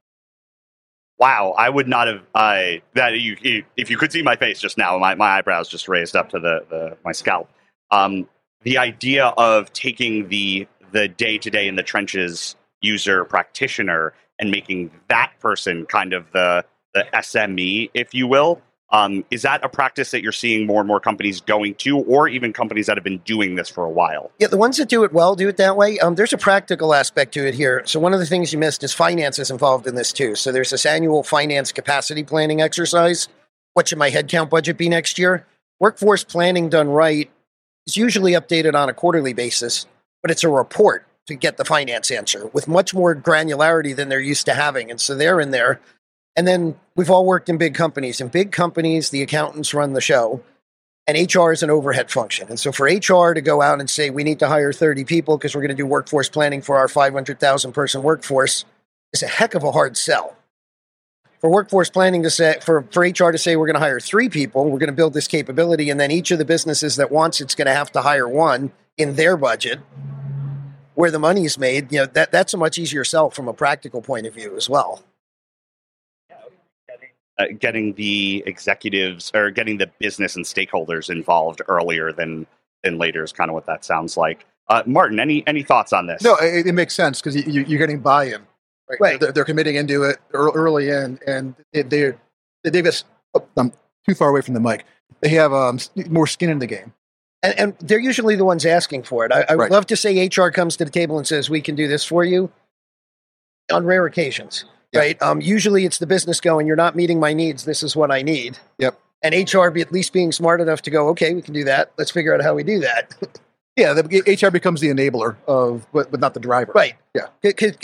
Wow, 1.19 1.53
I 1.55 1.69
would 1.69 1.87
not 1.87 2.07
have. 2.07 2.21
Uh, 2.33 2.81
that 2.95 3.19
you, 3.19 3.63
if 3.77 3.91
you 3.91 3.97
could 3.97 4.11
see 4.11 4.23
my 4.23 4.35
face 4.35 4.59
just 4.59 4.77
now, 4.77 4.97
my, 4.97 5.13
my 5.13 5.37
eyebrows 5.37 5.69
just 5.69 5.87
raised 5.87 6.15
up 6.15 6.29
to 6.29 6.39
the, 6.39 6.65
the 6.69 6.97
my 7.05 7.11
scalp. 7.11 7.47
Um, 7.91 8.27
the 8.63 8.79
idea 8.79 9.27
of 9.37 9.71
taking 9.73 10.29
the 10.29 10.67
the 10.91 11.07
day 11.07 11.37
to 11.37 11.49
day 11.51 11.67
in 11.67 11.75
the 11.75 11.83
trenches 11.83 12.55
user 12.81 13.23
practitioner 13.25 14.13
and 14.39 14.49
making 14.49 14.89
that 15.09 15.31
person 15.39 15.85
kind 15.85 16.13
of 16.13 16.25
the 16.31 16.65
the 16.93 17.05
SME, 17.13 17.91
if 17.93 18.15
you 18.15 18.25
will. 18.25 18.61
Um, 18.91 19.23
is 19.31 19.43
that 19.43 19.63
a 19.63 19.69
practice 19.69 20.11
that 20.11 20.21
you're 20.21 20.33
seeing 20.33 20.67
more 20.67 20.81
and 20.81 20.87
more 20.87 20.99
companies 20.99 21.39
going 21.39 21.75
to, 21.75 21.97
or 21.99 22.27
even 22.27 22.51
companies 22.51 22.87
that 22.87 22.97
have 22.97 23.03
been 23.03 23.19
doing 23.19 23.55
this 23.55 23.69
for 23.69 23.85
a 23.85 23.89
while? 23.89 24.31
Yeah, 24.37 24.47
the 24.47 24.57
ones 24.57 24.77
that 24.77 24.89
do 24.89 25.03
it 25.05 25.13
well 25.13 25.35
do 25.35 25.47
it 25.47 25.57
that 25.57 25.77
way. 25.77 25.97
Um, 25.99 26.15
there's 26.15 26.33
a 26.33 26.37
practical 26.37 26.93
aspect 26.93 27.33
to 27.35 27.47
it 27.47 27.53
here. 27.53 27.83
So, 27.85 27.99
one 27.99 28.13
of 28.13 28.19
the 28.19 28.25
things 28.25 28.51
you 28.51 28.59
missed 28.59 28.83
is 28.83 28.93
finance 28.93 29.39
is 29.39 29.49
involved 29.49 29.87
in 29.87 29.95
this 29.95 30.11
too. 30.11 30.35
So, 30.35 30.51
there's 30.51 30.71
this 30.71 30.85
annual 30.85 31.23
finance 31.23 31.71
capacity 31.71 32.23
planning 32.23 32.61
exercise. 32.61 33.29
What 33.73 33.87
should 33.87 33.97
my 33.97 34.11
headcount 34.11 34.49
budget 34.49 34.77
be 34.77 34.89
next 34.89 35.17
year? 35.17 35.47
Workforce 35.79 36.25
planning 36.25 36.67
done 36.67 36.89
right 36.89 37.31
is 37.87 37.95
usually 37.95 38.33
updated 38.33 38.75
on 38.75 38.89
a 38.89 38.93
quarterly 38.93 39.33
basis, 39.33 39.85
but 40.21 40.31
it's 40.31 40.43
a 40.43 40.49
report 40.49 41.07
to 41.27 41.35
get 41.35 41.57
the 41.57 41.65
finance 41.65 42.11
answer 42.11 42.47
with 42.47 42.67
much 42.67 42.93
more 42.93 43.15
granularity 43.15 43.95
than 43.95 44.09
they're 44.09 44.19
used 44.19 44.45
to 44.47 44.53
having. 44.53 44.91
And 44.91 44.99
so 44.99 45.15
they're 45.15 45.39
in 45.39 45.51
there. 45.51 45.79
And 46.35 46.47
then 46.47 46.79
we've 46.95 47.09
all 47.09 47.25
worked 47.25 47.49
in 47.49 47.57
big 47.57 47.75
companies. 47.75 48.21
In 48.21 48.29
big 48.29 48.51
companies, 48.51 49.09
the 49.09 49.21
accountants 49.21 49.73
run 49.73 49.93
the 49.93 50.01
show, 50.01 50.41
and 51.07 51.17
HR 51.33 51.51
is 51.51 51.63
an 51.63 51.69
overhead 51.69 52.09
function. 52.09 52.47
And 52.47 52.59
so 52.59 52.71
for 52.71 52.85
HR 52.85 53.33
to 53.33 53.41
go 53.41 53.61
out 53.61 53.79
and 53.79 53.89
say, 53.89 54.09
we 54.09 54.23
need 54.23 54.39
to 54.39 54.47
hire 54.47 54.71
30 54.71 55.03
people 55.03 55.37
because 55.37 55.55
we're 55.55 55.61
going 55.61 55.69
to 55.69 55.75
do 55.75 55.85
workforce 55.85 56.29
planning 56.29 56.61
for 56.61 56.77
our 56.77 56.87
500,000 56.87 57.71
person 57.73 58.03
workforce 58.03 58.65
is 59.13 59.23
a 59.23 59.27
heck 59.27 59.55
of 59.55 59.63
a 59.63 59.71
hard 59.71 59.97
sell. 59.97 60.37
For 61.39 61.49
workforce 61.49 61.89
planning 61.89 62.21
to 62.23 62.29
say, 62.29 62.59
for, 62.61 62.83
for 62.91 63.01
HR 63.01 63.31
to 63.31 63.37
say, 63.37 63.55
we're 63.55 63.65
going 63.65 63.73
to 63.73 63.79
hire 63.79 63.99
three 63.99 64.29
people, 64.29 64.69
we're 64.69 64.79
going 64.79 64.87
to 64.91 64.95
build 64.95 65.13
this 65.13 65.27
capability, 65.27 65.89
and 65.89 65.99
then 65.99 66.11
each 66.11 66.29
of 66.29 66.37
the 66.37 66.45
businesses 66.45 66.97
that 66.97 67.11
wants 67.11 67.41
it's 67.41 67.55
going 67.55 67.65
to 67.65 67.73
have 67.73 67.91
to 67.93 68.01
hire 68.03 68.27
one 68.27 68.71
in 68.95 69.15
their 69.15 69.35
budget 69.35 69.79
where 70.93 71.09
the 71.09 71.19
money 71.19 71.45
is 71.45 71.57
made, 71.57 71.91
you 71.91 71.99
know, 71.99 72.05
that, 72.05 72.31
that's 72.31 72.53
a 72.53 72.57
much 72.57 72.77
easier 72.77 73.03
sell 73.03 73.31
from 73.31 73.47
a 73.47 73.53
practical 73.53 74.01
point 74.01 74.27
of 74.27 74.35
view 74.35 74.55
as 74.55 74.69
well. 74.69 75.03
Uh, 77.41 77.53
getting 77.59 77.93
the 77.93 78.43
executives 78.45 79.31
or 79.33 79.49
getting 79.49 79.77
the 79.77 79.89
business 79.99 80.35
and 80.35 80.45
stakeholders 80.45 81.09
involved 81.09 81.61
earlier 81.67 82.11
than 82.11 82.45
than 82.83 82.97
later 82.97 83.23
is 83.23 83.31
kind 83.31 83.49
of 83.49 83.53
what 83.53 83.65
that 83.65 83.83
sounds 83.85 84.17
like. 84.17 84.45
Uh, 84.67 84.83
Martin, 84.85 85.19
any 85.19 85.45
any 85.47 85.63
thoughts 85.63 85.93
on 85.93 86.07
this? 86.07 86.21
No, 86.21 86.35
it, 86.35 86.67
it 86.67 86.73
makes 86.73 86.93
sense 86.93 87.21
because 87.21 87.35
you, 87.47 87.61
are 87.61 87.79
getting 87.79 87.99
buy-in. 87.99 88.41
Right, 88.89 88.99
right. 88.99 89.19
They're, 89.19 89.31
they're, 89.31 89.45
committing 89.45 89.75
into 89.75 90.03
it 90.03 90.17
early 90.33 90.89
in, 90.89 91.19
and 91.25 91.55
they're 91.73 92.19
they've 92.63 92.83
just. 92.83 93.05
Oh, 93.33 93.47
I'm 93.55 93.71
too 94.07 94.15
far 94.15 94.29
away 94.29 94.41
from 94.41 94.53
the 94.53 94.59
mic. 94.59 94.85
They 95.21 95.29
have 95.29 95.53
um, 95.53 95.79
more 96.09 96.27
skin 96.27 96.49
in 96.49 96.59
the 96.59 96.67
game 96.67 96.93
and, 97.43 97.59
and 97.59 97.75
they're 97.79 97.99
usually 97.99 98.35
the 98.35 98.45
ones 98.45 98.65
asking 98.65 99.03
for 99.03 99.25
it. 99.25 99.31
I, 99.31 99.45
I 99.49 99.55
would 99.55 99.63
right. 99.63 99.71
love 99.71 99.85
to 99.87 99.95
say 99.95 100.27
HR 100.27 100.49
comes 100.49 100.77
to 100.77 100.85
the 100.85 100.91
table 100.91 101.17
and 101.17 101.27
says, 101.27 101.49
"We 101.49 101.61
can 101.61 101.75
do 101.75 101.87
this 101.87 102.03
for 102.03 102.23
you." 102.23 102.51
On 103.71 103.85
rare 103.85 104.05
occasions, 104.05 104.65
yep. 104.91 105.01
right? 105.01 105.21
Um, 105.21 105.41
usually, 105.41 105.85
it's 105.85 105.97
the 105.97 106.07
business 106.07 106.41
going, 106.41 106.67
"You're 106.67 106.75
not 106.75 106.95
meeting 106.95 107.19
my 107.19 107.33
needs. 107.33 107.65
This 107.65 107.83
is 107.83 107.95
what 107.95 108.11
I 108.11 108.21
need." 108.21 108.57
Yep. 108.79 108.99
And 109.23 109.35
HR 109.35 109.69
be 109.69 109.81
at 109.81 109.91
least 109.91 110.13
being 110.13 110.31
smart 110.31 110.61
enough 110.61 110.81
to 110.83 110.89
go, 110.89 111.09
"Okay, 111.09 111.33
we 111.33 111.41
can 111.41 111.53
do 111.53 111.63
that. 111.65 111.91
Let's 111.97 112.11
figure 112.11 112.33
out 112.33 112.41
how 112.41 112.55
we 112.55 112.63
do 112.63 112.79
that." 112.79 113.13
yeah, 113.75 113.93
the 113.93 114.03
HR 114.25 114.51
becomes 114.51 114.81
the 114.81 114.89
enabler 114.89 115.35
of, 115.47 115.85
but, 115.93 116.11
but 116.11 116.19
not 116.19 116.33
the 116.33 116.39
driver. 116.39 116.71
Right. 116.73 116.95
Yeah. 117.13 117.27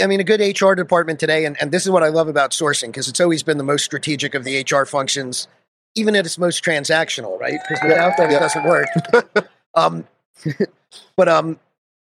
I 0.02 0.08
mean, 0.08 0.20
a 0.20 0.24
good 0.24 0.42
HR 0.42 0.74
department 0.74 1.20
today, 1.20 1.46
and, 1.46 1.56
and 1.62 1.72
this 1.72 1.86
is 1.86 1.92
what 1.92 2.04
I 2.04 2.10
love 2.10 2.28
about 2.28 2.52
sourcing 2.52 2.88
because 2.88 3.08
it's 3.08 3.20
always 3.20 3.44
been 3.44 3.58
the 3.58 3.64
most 3.64 3.86
strategic 3.86 4.36
of 4.36 4.44
the 4.44 4.66
HR 4.70 4.86
functions 4.86 5.48
even 5.98 6.16
at 6.16 6.26
its 6.26 6.38
most 6.38 6.64
transactional, 6.64 7.40
right? 7.40 7.60
Because 7.68 7.84
without 7.84 8.18
that, 8.18 8.32
it 8.32 8.40
doesn't 8.40 8.64
work. 8.64 8.88
um, 9.76 10.08
but 11.16 11.28
um, 11.28 11.60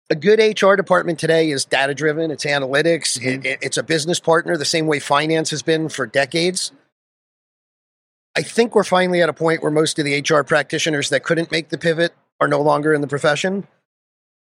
a 0.09 0.15
good 0.15 0.39
HR 0.39 0.75
department 0.75 1.19
today 1.19 1.51
is 1.51 1.65
data 1.65 1.93
driven. 1.93 2.31
It's 2.31 2.45
analytics. 2.45 3.19
Mm-hmm. 3.19 3.45
It, 3.45 3.59
it's 3.61 3.77
a 3.77 3.83
business 3.83 4.19
partner, 4.19 4.57
the 4.57 4.65
same 4.65 4.87
way 4.87 4.99
finance 4.99 5.51
has 5.51 5.61
been 5.61 5.89
for 5.89 6.07
decades. 6.07 6.71
I 8.35 8.41
think 8.41 8.75
we're 8.75 8.83
finally 8.83 9.21
at 9.21 9.29
a 9.29 9.33
point 9.33 9.61
where 9.61 9.71
most 9.71 9.99
of 9.99 10.05
the 10.05 10.19
HR 10.21 10.43
practitioners 10.43 11.09
that 11.09 11.23
couldn't 11.23 11.51
make 11.51 11.69
the 11.69 11.77
pivot 11.77 12.13
are 12.39 12.47
no 12.47 12.61
longer 12.61 12.93
in 12.93 13.01
the 13.01 13.07
profession. 13.07 13.67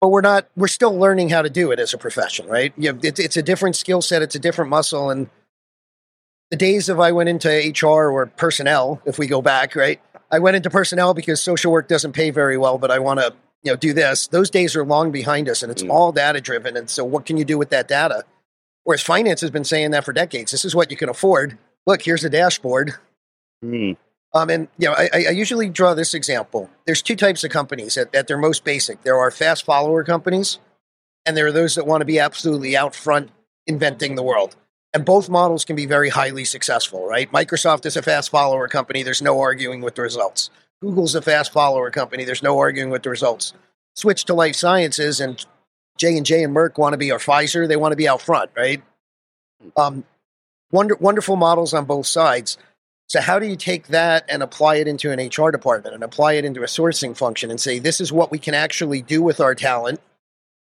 but 0.02 0.10
we're 0.10 0.22
not. 0.22 0.48
We're 0.56 0.68
still 0.68 0.96
learning 0.98 1.30
how 1.30 1.42
to 1.42 1.50
do 1.50 1.72
it 1.72 1.80
as 1.80 1.94
a 1.94 1.98
profession, 1.98 2.48
right? 2.48 2.74
You 2.78 2.94
know, 2.94 3.00
it's, 3.02 3.20
it's 3.20 3.38
a 3.38 3.42
different 3.42 3.76
skill 3.76 4.02
set. 4.02 4.22
It's 4.22 4.36
a 4.36 4.40
different 4.40 4.70
muscle, 4.70 5.10
and 5.10 5.30
the 6.52 6.58
days 6.58 6.90
of 6.90 7.00
I 7.00 7.12
went 7.12 7.30
into 7.30 7.50
HR 7.50 8.10
or 8.12 8.26
personnel, 8.26 9.02
if 9.06 9.18
we 9.18 9.28
go 9.28 9.42
back, 9.42 9.76
right? 9.76 10.00
I 10.32 10.40
went 10.40 10.56
into 10.56 10.70
personnel 10.70 11.14
because 11.14 11.42
social 11.42 11.72
work 11.72 11.88
doesn't 11.88 12.14
pay 12.14 12.30
very 12.30 12.58
well, 12.58 12.78
but 12.78 12.92
I 12.92 13.00
want 13.00 13.20
to, 13.20 13.34
you 13.64 13.72
know, 13.72 13.76
do 13.76 13.94
this. 13.94 14.28
Those 14.28 14.50
days 14.50 14.76
are 14.76 14.86
long 14.86 15.12
behind 15.12 15.50
us, 15.50 15.64
and 15.64 15.72
it's 15.72 15.84
Mm. 15.84 15.90
all 15.90 16.12
data 16.12 16.40
driven. 16.42 16.78
And 16.78 16.90
so, 16.90 17.04
what 17.04 17.26
can 17.26 17.38
you 17.38 17.46
do 17.46 17.58
with 17.58 17.70
that 17.70 17.88
data? 17.88 18.24
Whereas 18.84 19.02
finance 19.02 19.42
has 19.42 19.52
been 19.52 19.66
saying 19.66 19.92
that 19.92 20.06
for 20.06 20.14
decades. 20.14 20.52
This 20.52 20.64
is 20.64 20.76
what 20.76 20.92
you 20.92 20.98
can 20.98 21.10
afford. 21.10 21.58
Look, 21.86 22.04
here's 22.04 22.24
a 22.24 22.30
dashboard. 22.30 22.94
Hmm. 23.62 23.94
Um, 24.34 24.50
and 24.50 24.68
you 24.78 24.88
know, 24.88 24.94
I, 24.94 25.10
I 25.14 25.26
I 25.28 25.32
usually 25.32 25.70
draw 25.70 25.94
this 25.94 26.14
example. 26.14 26.70
There's 26.86 27.02
two 27.02 27.16
types 27.16 27.44
of 27.44 27.52
companies 27.52 27.98
at, 27.98 28.14
at 28.14 28.28
their 28.28 28.38
most 28.38 28.64
basic. 28.64 29.04
There 29.04 29.18
are 29.18 29.32
fast 29.32 29.64
follower 29.66 30.04
companies, 30.04 30.60
and 31.26 31.36
there 31.36 31.48
are 31.48 31.52
those 31.52 31.76
that 31.76 31.88
want 31.88 32.02
to 32.02 32.06
be 32.06 32.20
absolutely 32.20 32.76
out 32.78 32.94
front 32.94 33.32
inventing 33.66 34.16
the 34.16 34.24
world. 34.24 34.56
And 34.94 35.06
both 35.06 35.30
models 35.30 35.66
can 35.66 35.76
be 35.76 35.86
very 35.86 36.10
highly 36.10 36.46
successful, 36.46 37.06
right? 37.06 37.32
Microsoft 37.32 37.86
is 37.86 37.98
a 37.98 38.02
fast 38.02 38.30
follower 38.30 38.68
company. 38.68 39.04
There's 39.04 39.22
no 39.22 39.40
arguing 39.40 39.82
with 39.82 39.96
the 39.96 40.02
results. 40.02 40.50
Google's 40.82 41.16
a 41.16 41.22
fast 41.22 41.52
follower 41.52 41.90
company. 41.90 42.24
There's 42.24 42.44
no 42.44 42.60
arguing 42.60 42.90
with 42.90 43.04
the 43.04 43.10
results. 43.10 43.54
Switch 43.96 44.26
to 44.26 44.34
life 44.34 44.56
sciences, 44.56 45.20
and 45.20 45.44
J 45.98 46.18
and 46.18 46.26
J 46.26 46.44
and 46.44 46.56
Merck 46.56 46.78
want 46.78 46.94
to 46.94 46.98
be, 46.98 47.12
or 47.12 47.18
Pfizer, 47.18 47.68
they 47.68 47.76
want 47.76 47.92
to 47.92 47.98
be 47.98 48.08
out 48.08 48.22
front, 48.22 48.52
right? 48.56 48.82
Um, 49.76 50.06
wonder, 50.72 50.96
wonderful 51.00 51.36
models 51.36 51.74
on 51.74 51.86
both 51.86 52.06
sides. 52.06 52.58
So, 53.08 53.22
how 53.22 53.40
do 53.40 53.48
you 53.48 53.56
take 53.56 53.88
that 53.88 54.26
and 54.30 54.44
apply 54.44 54.76
it 54.76 54.88
into 54.88 55.12
an 55.12 55.20
HR 55.20 55.50
department 55.50 55.96
and 55.96 56.04
apply 56.04 56.34
it 56.34 56.46
into 56.46 56.62
a 56.62 56.68
sourcing 56.68 57.16
function 57.16 57.50
and 57.50 57.60
say, 57.60 57.80
this 57.80 58.02
is 58.02 58.12
what 58.12 58.32
we 58.32 58.38
can 58.38 58.54
actually 58.54 59.02
do 59.02 59.22
with 59.22 59.40
our 59.40 59.56
talent? 59.56 60.00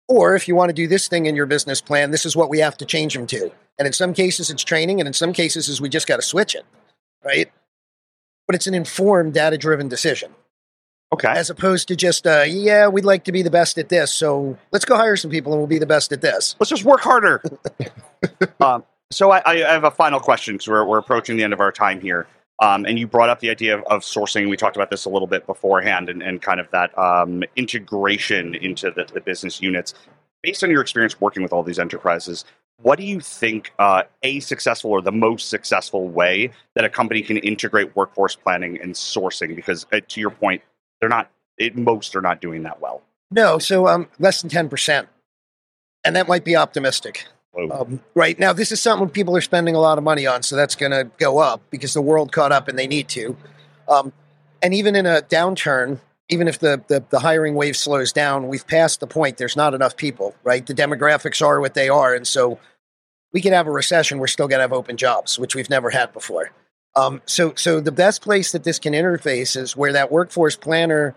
Or 0.07 0.35
if 0.35 0.47
you 0.47 0.55
want 0.55 0.69
to 0.69 0.73
do 0.73 0.87
this 0.87 1.07
thing 1.07 1.25
in 1.25 1.35
your 1.35 1.45
business 1.45 1.81
plan, 1.81 2.11
this 2.11 2.25
is 2.25 2.35
what 2.35 2.49
we 2.49 2.59
have 2.59 2.77
to 2.77 2.85
change 2.85 3.13
them 3.13 3.27
to. 3.27 3.51
And 3.77 3.85
in 3.85 3.93
some 3.93 4.13
cases, 4.13 4.49
it's 4.49 4.63
training, 4.63 4.99
and 4.99 5.07
in 5.07 5.13
some 5.13 5.33
cases, 5.33 5.69
is 5.69 5.81
we 5.81 5.89
just 5.89 6.07
got 6.07 6.17
to 6.17 6.21
switch 6.21 6.55
it, 6.55 6.65
right? 7.23 7.51
But 8.49 8.55
it's 8.55 8.65
an 8.65 8.73
informed, 8.73 9.35
data 9.35 9.59
driven 9.59 9.89
decision 9.89 10.33
Okay. 11.13 11.27
as 11.27 11.51
opposed 11.51 11.87
to 11.89 11.95
just, 11.95 12.25
uh, 12.25 12.45
yeah, 12.47 12.87
we'd 12.87 13.05
like 13.05 13.25
to 13.25 13.31
be 13.31 13.43
the 13.43 13.51
best 13.51 13.77
at 13.77 13.89
this. 13.89 14.11
So 14.11 14.57
let's 14.71 14.85
go 14.85 14.95
hire 14.97 15.15
some 15.17 15.29
people 15.29 15.53
and 15.53 15.59
we'll 15.59 15.67
be 15.67 15.77
the 15.77 15.85
best 15.85 16.11
at 16.11 16.21
this. 16.21 16.55
Let's 16.59 16.71
just 16.71 16.83
work 16.83 17.01
harder. 17.01 17.43
um, 18.59 18.83
so 19.11 19.29
I, 19.29 19.43
I 19.45 19.71
have 19.71 19.83
a 19.83 19.91
final 19.91 20.19
question 20.19 20.55
because 20.55 20.67
we're, 20.67 20.83
we're 20.83 20.97
approaching 20.97 21.37
the 21.37 21.43
end 21.43 21.53
of 21.53 21.59
our 21.59 21.71
time 21.71 22.01
here. 22.01 22.25
Um, 22.59 22.85
and 22.85 22.97
you 22.97 23.05
brought 23.05 23.29
up 23.29 23.39
the 23.39 23.51
idea 23.51 23.77
of, 23.77 23.83
of 23.83 24.01
sourcing. 24.01 24.49
We 24.49 24.57
talked 24.57 24.75
about 24.75 24.89
this 24.89 25.05
a 25.05 25.09
little 25.09 25.27
bit 25.27 25.45
beforehand 25.45 26.09
and, 26.09 26.23
and 26.23 26.41
kind 26.41 26.59
of 26.59 26.71
that 26.71 26.97
um, 26.97 27.43
integration 27.55 28.55
into 28.55 28.89
the, 28.89 29.05
the 29.13 29.21
business 29.21 29.61
units. 29.61 29.93
Based 30.41 30.63
on 30.63 30.71
your 30.71 30.81
experience 30.81 31.21
working 31.21 31.43
with 31.43 31.53
all 31.53 31.61
these 31.61 31.77
enterprises, 31.77 32.45
what 32.81 32.97
do 32.97 33.05
you 33.05 33.19
think 33.19 33.73
uh, 33.79 34.03
a 34.23 34.39
successful 34.39 34.91
or 34.91 35.01
the 35.01 35.11
most 35.11 35.49
successful 35.49 36.07
way 36.07 36.51
that 36.75 36.85
a 36.85 36.89
company 36.89 37.21
can 37.21 37.37
integrate 37.37 37.95
workforce 37.95 38.35
planning 38.35 38.79
and 38.81 38.93
sourcing? 38.93 39.55
Because 39.55 39.85
uh, 39.91 39.99
to 40.07 40.21
your 40.21 40.29
point, 40.29 40.61
they're 40.99 41.09
not, 41.09 41.29
it, 41.57 41.75
most 41.75 42.15
are 42.15 42.21
not 42.21 42.41
doing 42.41 42.63
that 42.63 42.81
well. 42.81 43.01
No, 43.31 43.59
so 43.59 43.87
um, 43.87 44.07
less 44.17 44.41
than 44.41 44.49
10%. 44.49 45.07
And 46.05 46.15
that 46.15 46.27
might 46.27 46.45
be 46.45 46.55
optimistic. 46.55 47.25
Um, 47.71 48.01
right 48.15 48.39
now, 48.39 48.53
this 48.53 48.71
is 48.71 48.79
something 48.79 49.09
people 49.09 49.35
are 49.35 49.41
spending 49.41 49.75
a 49.75 49.79
lot 49.79 49.97
of 49.97 50.03
money 50.03 50.25
on, 50.25 50.43
so 50.43 50.55
that's 50.55 50.75
going 50.75 50.91
to 50.91 51.09
go 51.17 51.39
up 51.39 51.61
because 51.69 51.93
the 51.93 52.01
world 52.01 52.31
caught 52.31 52.51
up 52.51 52.67
and 52.67 52.79
they 52.79 52.87
need 52.87 53.09
to. 53.09 53.35
Um, 53.87 54.13
and 54.61 54.73
even 54.73 54.95
in 54.95 55.05
a 55.05 55.21
downturn, 55.21 55.99
even 56.29 56.47
if 56.47 56.59
the, 56.59 56.81
the, 56.87 57.03
the 57.09 57.19
hiring 57.19 57.55
wave 57.55 57.75
slows 57.75 58.13
down, 58.13 58.47
we've 58.47 58.67
passed 58.67 58.99
the 58.99 59.07
point. 59.07 59.37
There's 59.37 59.55
not 59.55 59.73
enough 59.73 59.97
people, 59.97 60.35
right? 60.43 60.65
The 60.65 60.75
demographics 60.75 61.45
are 61.45 61.59
what 61.59 61.73
they 61.73 61.89
are. 61.89 62.13
And 62.13 62.27
so 62.27 62.59
we 63.33 63.41
could 63.41 63.53
have 63.53 63.67
a 63.67 63.71
recession. 63.71 64.19
We're 64.19 64.27
still 64.27 64.47
going 64.47 64.59
to 64.59 64.63
have 64.63 64.73
open 64.73 64.95
jobs, 64.95 65.39
which 65.39 65.55
we've 65.55 65.69
never 65.69 65.89
had 65.89 66.13
before. 66.13 66.51
Um, 66.95 67.21
so, 67.25 67.53
so 67.55 67.79
the 67.79 67.91
best 67.91 68.21
place 68.21 68.51
that 68.51 68.63
this 68.63 68.79
can 68.79 68.93
interface 68.93 69.57
is 69.57 69.75
where 69.75 69.93
that 69.93 70.11
workforce 70.11 70.55
planner 70.55 71.15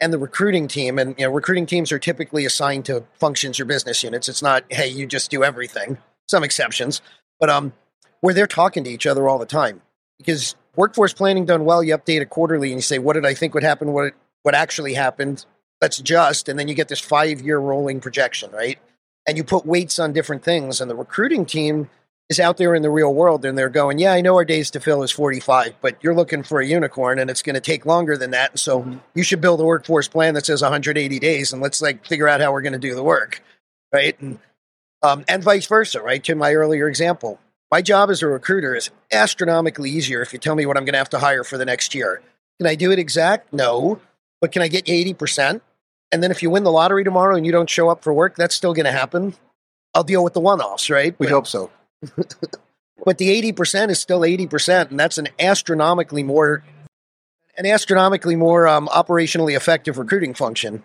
and 0.00 0.12
the 0.12 0.18
recruiting 0.18 0.66
team, 0.66 0.98
and 0.98 1.14
you 1.16 1.24
know, 1.24 1.32
recruiting 1.32 1.66
teams 1.66 1.92
are 1.92 1.98
typically 1.98 2.44
assigned 2.44 2.84
to 2.86 3.04
functions 3.14 3.60
or 3.60 3.64
business 3.64 4.02
units. 4.02 4.28
It's 4.28 4.42
not, 4.42 4.64
hey, 4.68 4.88
you 4.88 5.06
just 5.06 5.30
do 5.30 5.44
everything. 5.44 5.96
Some 6.28 6.42
exceptions, 6.42 7.00
but 7.38 7.48
um, 7.48 7.72
where 8.20 8.34
they're 8.34 8.48
talking 8.48 8.82
to 8.84 8.90
each 8.90 9.06
other 9.06 9.28
all 9.28 9.38
the 9.38 9.46
time. 9.46 9.80
Because 10.18 10.56
workforce 10.76 11.12
planning 11.12 11.44
done 11.44 11.64
well, 11.64 11.82
you 11.82 11.96
update 11.96 12.20
it 12.20 12.30
quarterly 12.30 12.68
and 12.68 12.78
you 12.78 12.82
say, 12.82 12.98
what 12.98 13.14
did 13.14 13.26
I 13.26 13.34
think 13.34 13.54
would 13.54 13.62
happen? 13.62 13.92
What 13.92 14.14
what 14.42 14.54
actually 14.54 14.94
happened? 14.94 15.44
Let's 15.80 15.98
adjust, 15.98 16.48
and 16.48 16.58
then 16.58 16.68
you 16.68 16.74
get 16.74 16.88
this 16.88 17.00
five 17.00 17.40
year 17.40 17.58
rolling 17.58 18.00
projection, 18.00 18.50
right? 18.52 18.78
And 19.26 19.36
you 19.36 19.44
put 19.44 19.66
weights 19.66 19.98
on 19.98 20.12
different 20.12 20.44
things, 20.44 20.80
and 20.80 20.90
the 20.90 20.96
recruiting 20.96 21.44
team 21.46 21.88
is 22.32 22.40
out 22.40 22.56
there 22.56 22.74
in 22.74 22.82
the 22.82 22.90
real 22.90 23.12
world 23.12 23.44
and 23.44 23.56
they're 23.56 23.68
going, 23.68 23.98
yeah, 23.98 24.12
I 24.12 24.20
know 24.20 24.34
our 24.34 24.44
days 24.44 24.70
to 24.70 24.80
fill 24.80 25.02
is 25.02 25.10
45, 25.10 25.74
but 25.80 26.02
you're 26.02 26.14
looking 26.14 26.42
for 26.42 26.60
a 26.60 26.66
unicorn 26.66 27.18
and 27.18 27.28
it's 27.28 27.42
going 27.42 27.54
to 27.54 27.60
take 27.60 27.84
longer 27.84 28.16
than 28.16 28.30
that. 28.30 28.52
And 28.52 28.60
so 28.60 29.00
you 29.14 29.22
should 29.22 29.40
build 29.40 29.60
a 29.60 29.64
workforce 29.64 30.08
plan 30.08 30.34
that 30.34 30.46
says 30.46 30.62
180 30.62 31.18
days 31.18 31.52
and 31.52 31.60
let's 31.60 31.82
like 31.82 32.06
figure 32.06 32.28
out 32.28 32.40
how 32.40 32.52
we're 32.52 32.62
going 32.62 32.72
to 32.72 32.78
do 32.78 32.94
the 32.94 33.02
work. 33.02 33.42
Right. 33.92 34.18
And, 34.20 34.38
um, 35.02 35.24
and 35.28 35.44
vice 35.44 35.66
versa. 35.66 36.00
Right. 36.00 36.24
To 36.24 36.34
my 36.34 36.54
earlier 36.54 36.88
example, 36.88 37.38
my 37.72 37.80
job 37.80 38.10
as 38.10 38.22
a 38.22 38.26
recruiter 38.26 38.76
is 38.76 38.90
astronomically 39.10 39.88
easier 39.88 40.20
if 40.20 40.34
you 40.34 40.38
tell 40.38 40.54
me 40.54 40.66
what 40.66 40.76
I'm 40.76 40.84
going 40.84 40.92
to 40.92 40.98
have 40.98 41.08
to 41.10 41.18
hire 41.18 41.42
for 41.42 41.56
the 41.56 41.64
next 41.64 41.94
year. 41.94 42.20
Can 42.60 42.66
I 42.66 42.74
do 42.74 42.92
it 42.92 42.98
exact? 42.98 43.50
No. 43.50 43.98
But 44.42 44.52
can 44.52 44.60
I 44.60 44.68
get 44.68 44.86
you 44.86 45.14
80%? 45.14 45.62
And 46.12 46.22
then 46.22 46.30
if 46.30 46.42
you 46.42 46.50
win 46.50 46.64
the 46.64 46.70
lottery 46.70 47.02
tomorrow 47.02 47.34
and 47.34 47.46
you 47.46 47.50
don't 47.50 47.70
show 47.70 47.88
up 47.88 48.04
for 48.04 48.12
work, 48.12 48.36
that's 48.36 48.54
still 48.54 48.74
going 48.74 48.84
to 48.84 48.92
happen. 48.92 49.34
I'll 49.94 50.04
deal 50.04 50.22
with 50.22 50.34
the 50.34 50.40
one 50.40 50.60
offs, 50.60 50.90
right? 50.90 51.18
We 51.18 51.26
But- 51.26 51.32
hope 51.32 51.46
so. 51.46 51.70
but 53.06 53.16
the 53.16 53.52
80% 53.52 53.88
is 53.88 53.98
still 53.98 54.20
80% 54.20 54.90
and 54.90 55.00
that's 55.00 55.16
an 55.16 55.28
astronomically 55.38 56.22
more 56.22 56.62
an 57.56 57.64
astronomically 57.66 58.34
more 58.34 58.66
um, 58.66 58.88
operationally 58.88 59.56
effective 59.56 59.98
recruiting 59.98 60.34
function 60.34 60.82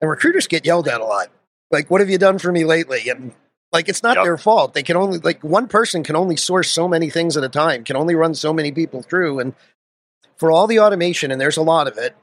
and 0.00 0.08
recruiters 0.08 0.46
get 0.46 0.64
yelled 0.64 0.86
at 0.86 1.00
a 1.00 1.04
lot 1.04 1.28
like 1.72 1.90
what 1.90 2.00
have 2.00 2.08
you 2.08 2.18
done 2.18 2.38
for 2.38 2.52
me 2.52 2.64
lately 2.64 3.08
and 3.08 3.32
like 3.72 3.88
it's 3.88 4.02
not 4.02 4.16
Yep. 4.16 4.24
their 4.24 4.38
fault 4.38 4.74
they 4.74 4.82
can 4.82 4.96
only 4.96 5.18
like 5.18 5.42
one 5.42 5.68
person 5.68 6.02
can 6.02 6.16
only 6.16 6.36
source 6.36 6.70
so 6.70 6.88
many 6.88 7.10
things 7.10 7.36
at 7.36 7.44
a 7.44 7.48
time 7.48 7.84
can 7.84 7.96
only 7.96 8.14
run 8.14 8.34
so 8.34 8.52
many 8.52 8.72
people 8.72 9.02
through 9.02 9.38
and 9.40 9.54
for 10.36 10.50
all 10.50 10.66
the 10.66 10.80
automation 10.80 11.30
and 11.30 11.40
there's 11.40 11.56
a 11.56 11.62
lot 11.62 11.86
of 11.86 11.98
it 11.98 12.16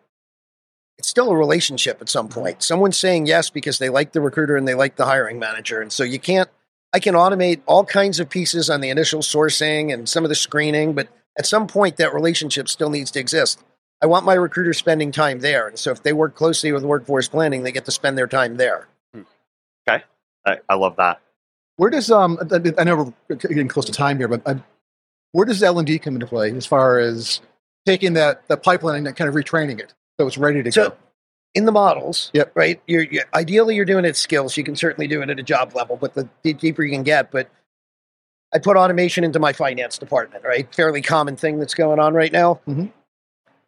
it's 0.98 1.10
still 1.10 1.30
a 1.30 1.36
relationship 1.36 2.02
at 2.02 2.10
some 2.10 2.28
point 2.28 2.64
someone's 2.64 2.98
saying 2.98 3.26
yes 3.26 3.50
because 3.50 3.78
they 3.78 3.90
like 3.90 4.12
the 4.12 4.22
recruiter 4.22 4.56
and 4.56 4.68
they 4.68 4.76
like 4.76 4.96
the 4.96 5.06
hiring 5.06 5.40
manager 5.40 5.82
and 5.82 5.92
so 5.92 6.04
you 6.04 6.20
can't 6.20 6.50
I 6.96 7.00
can 7.00 7.14
automate 7.14 7.60
all 7.66 7.84
kinds 7.84 8.22
of 8.22 8.30
pieces 8.30 8.70
on 8.70 8.80
the 8.80 8.90
initial 8.90 9.20
sourcing 9.20 9.94
and 9.94 10.08
some 10.08 10.24
of 10.24 10.30
the 10.30 10.36
screening, 10.36 10.94
but 10.94 11.10
at 11.38 11.46
some 11.46 11.68
point 11.68 11.98
that 11.98 12.14
relationship 12.14 12.70
still 12.70 12.90
needs 12.90 13.12
to 13.12 13.20
exist. 13.20 13.62
I 14.02 14.06
want 14.06 14.26
my 14.26 14.34
recruiter 14.34 14.72
spending 14.72 15.12
time 15.12 15.40
there. 15.40 15.68
And 15.68 15.78
so 15.78 15.92
if 15.92 16.04
they 16.04 16.14
work 16.14 16.36
closely 16.36 16.72
with 16.72 16.86
workforce 16.86 17.28
planning, 17.28 17.64
they 17.64 17.74
get 17.74 17.84
to 17.84 17.92
spend 17.92 18.18
their 18.18 18.28
time 18.28 18.56
there. 18.56 18.88
Hmm. 19.14 19.24
I, 20.46 20.60
I 20.70 20.76
love 20.76 20.96
that. 20.96 21.20
Where 21.78 21.90
does 21.90 22.10
um? 22.12 22.38
I 22.52 22.62
I 22.78 22.84
know 22.84 23.14
we're 23.30 23.36
getting 23.36 23.68
close 23.68 23.86
to 23.86 23.92
time 23.92 24.18
here, 24.18 24.28
but 24.28 24.42
uh, 24.46 24.56
where 25.34 25.46
does 25.46 25.62
L 25.62 25.78
and 25.80 25.86
D 25.88 26.00
come 26.00 26.14
into 26.16 26.28
play 26.28 26.52
as 26.52 26.66
far 26.66 27.00
as 27.00 27.42
taking 27.86 28.14
that 28.14 28.48
the 28.48 28.58
pipeline 28.58 29.06
and 29.06 29.16
kind 29.16 29.28
of 29.28 29.36
retraining 29.36 29.80
it 29.80 29.94
so 30.20 30.26
it's 30.28 30.38
ready 30.38 30.64
to 30.64 30.72
So 30.72 30.90
go? 30.90 30.96
in 31.54 31.66
the 31.66 31.72
models, 31.72 32.32
Yep. 32.34 32.52
right? 32.56 32.82
You're, 32.88 33.04
you 33.04 33.22
ideally 33.34 33.76
you're 33.76 33.86
doing 33.86 34.06
it 34.06 34.16
skills. 34.18 34.56
You 34.58 34.64
can 34.64 34.76
certainly 34.76 35.08
do 35.08 35.22
it 35.22 35.30
at 35.30 35.40
a 35.40 35.44
job 35.44 35.76
level, 35.76 35.98
but 35.98 36.14
the, 36.14 36.28
the 36.44 36.54
deeper 36.54 36.84
you 36.84 36.92
can 36.92 37.04
get. 37.04 37.32
But 37.32 37.50
I 38.54 38.60
put 38.60 38.78
automation 38.78 39.24
into 39.26 39.40
my 39.40 39.52
finance 39.54 39.98
department, 39.98 40.44
right? 40.46 40.74
Fairly 40.74 41.02
common 41.02 41.36
thing 41.36 41.60
that's 41.60 41.74
going 41.74 42.00
on 42.00 42.14
right 42.14 42.32
now. 42.32 42.62
Mhm. 42.68 42.92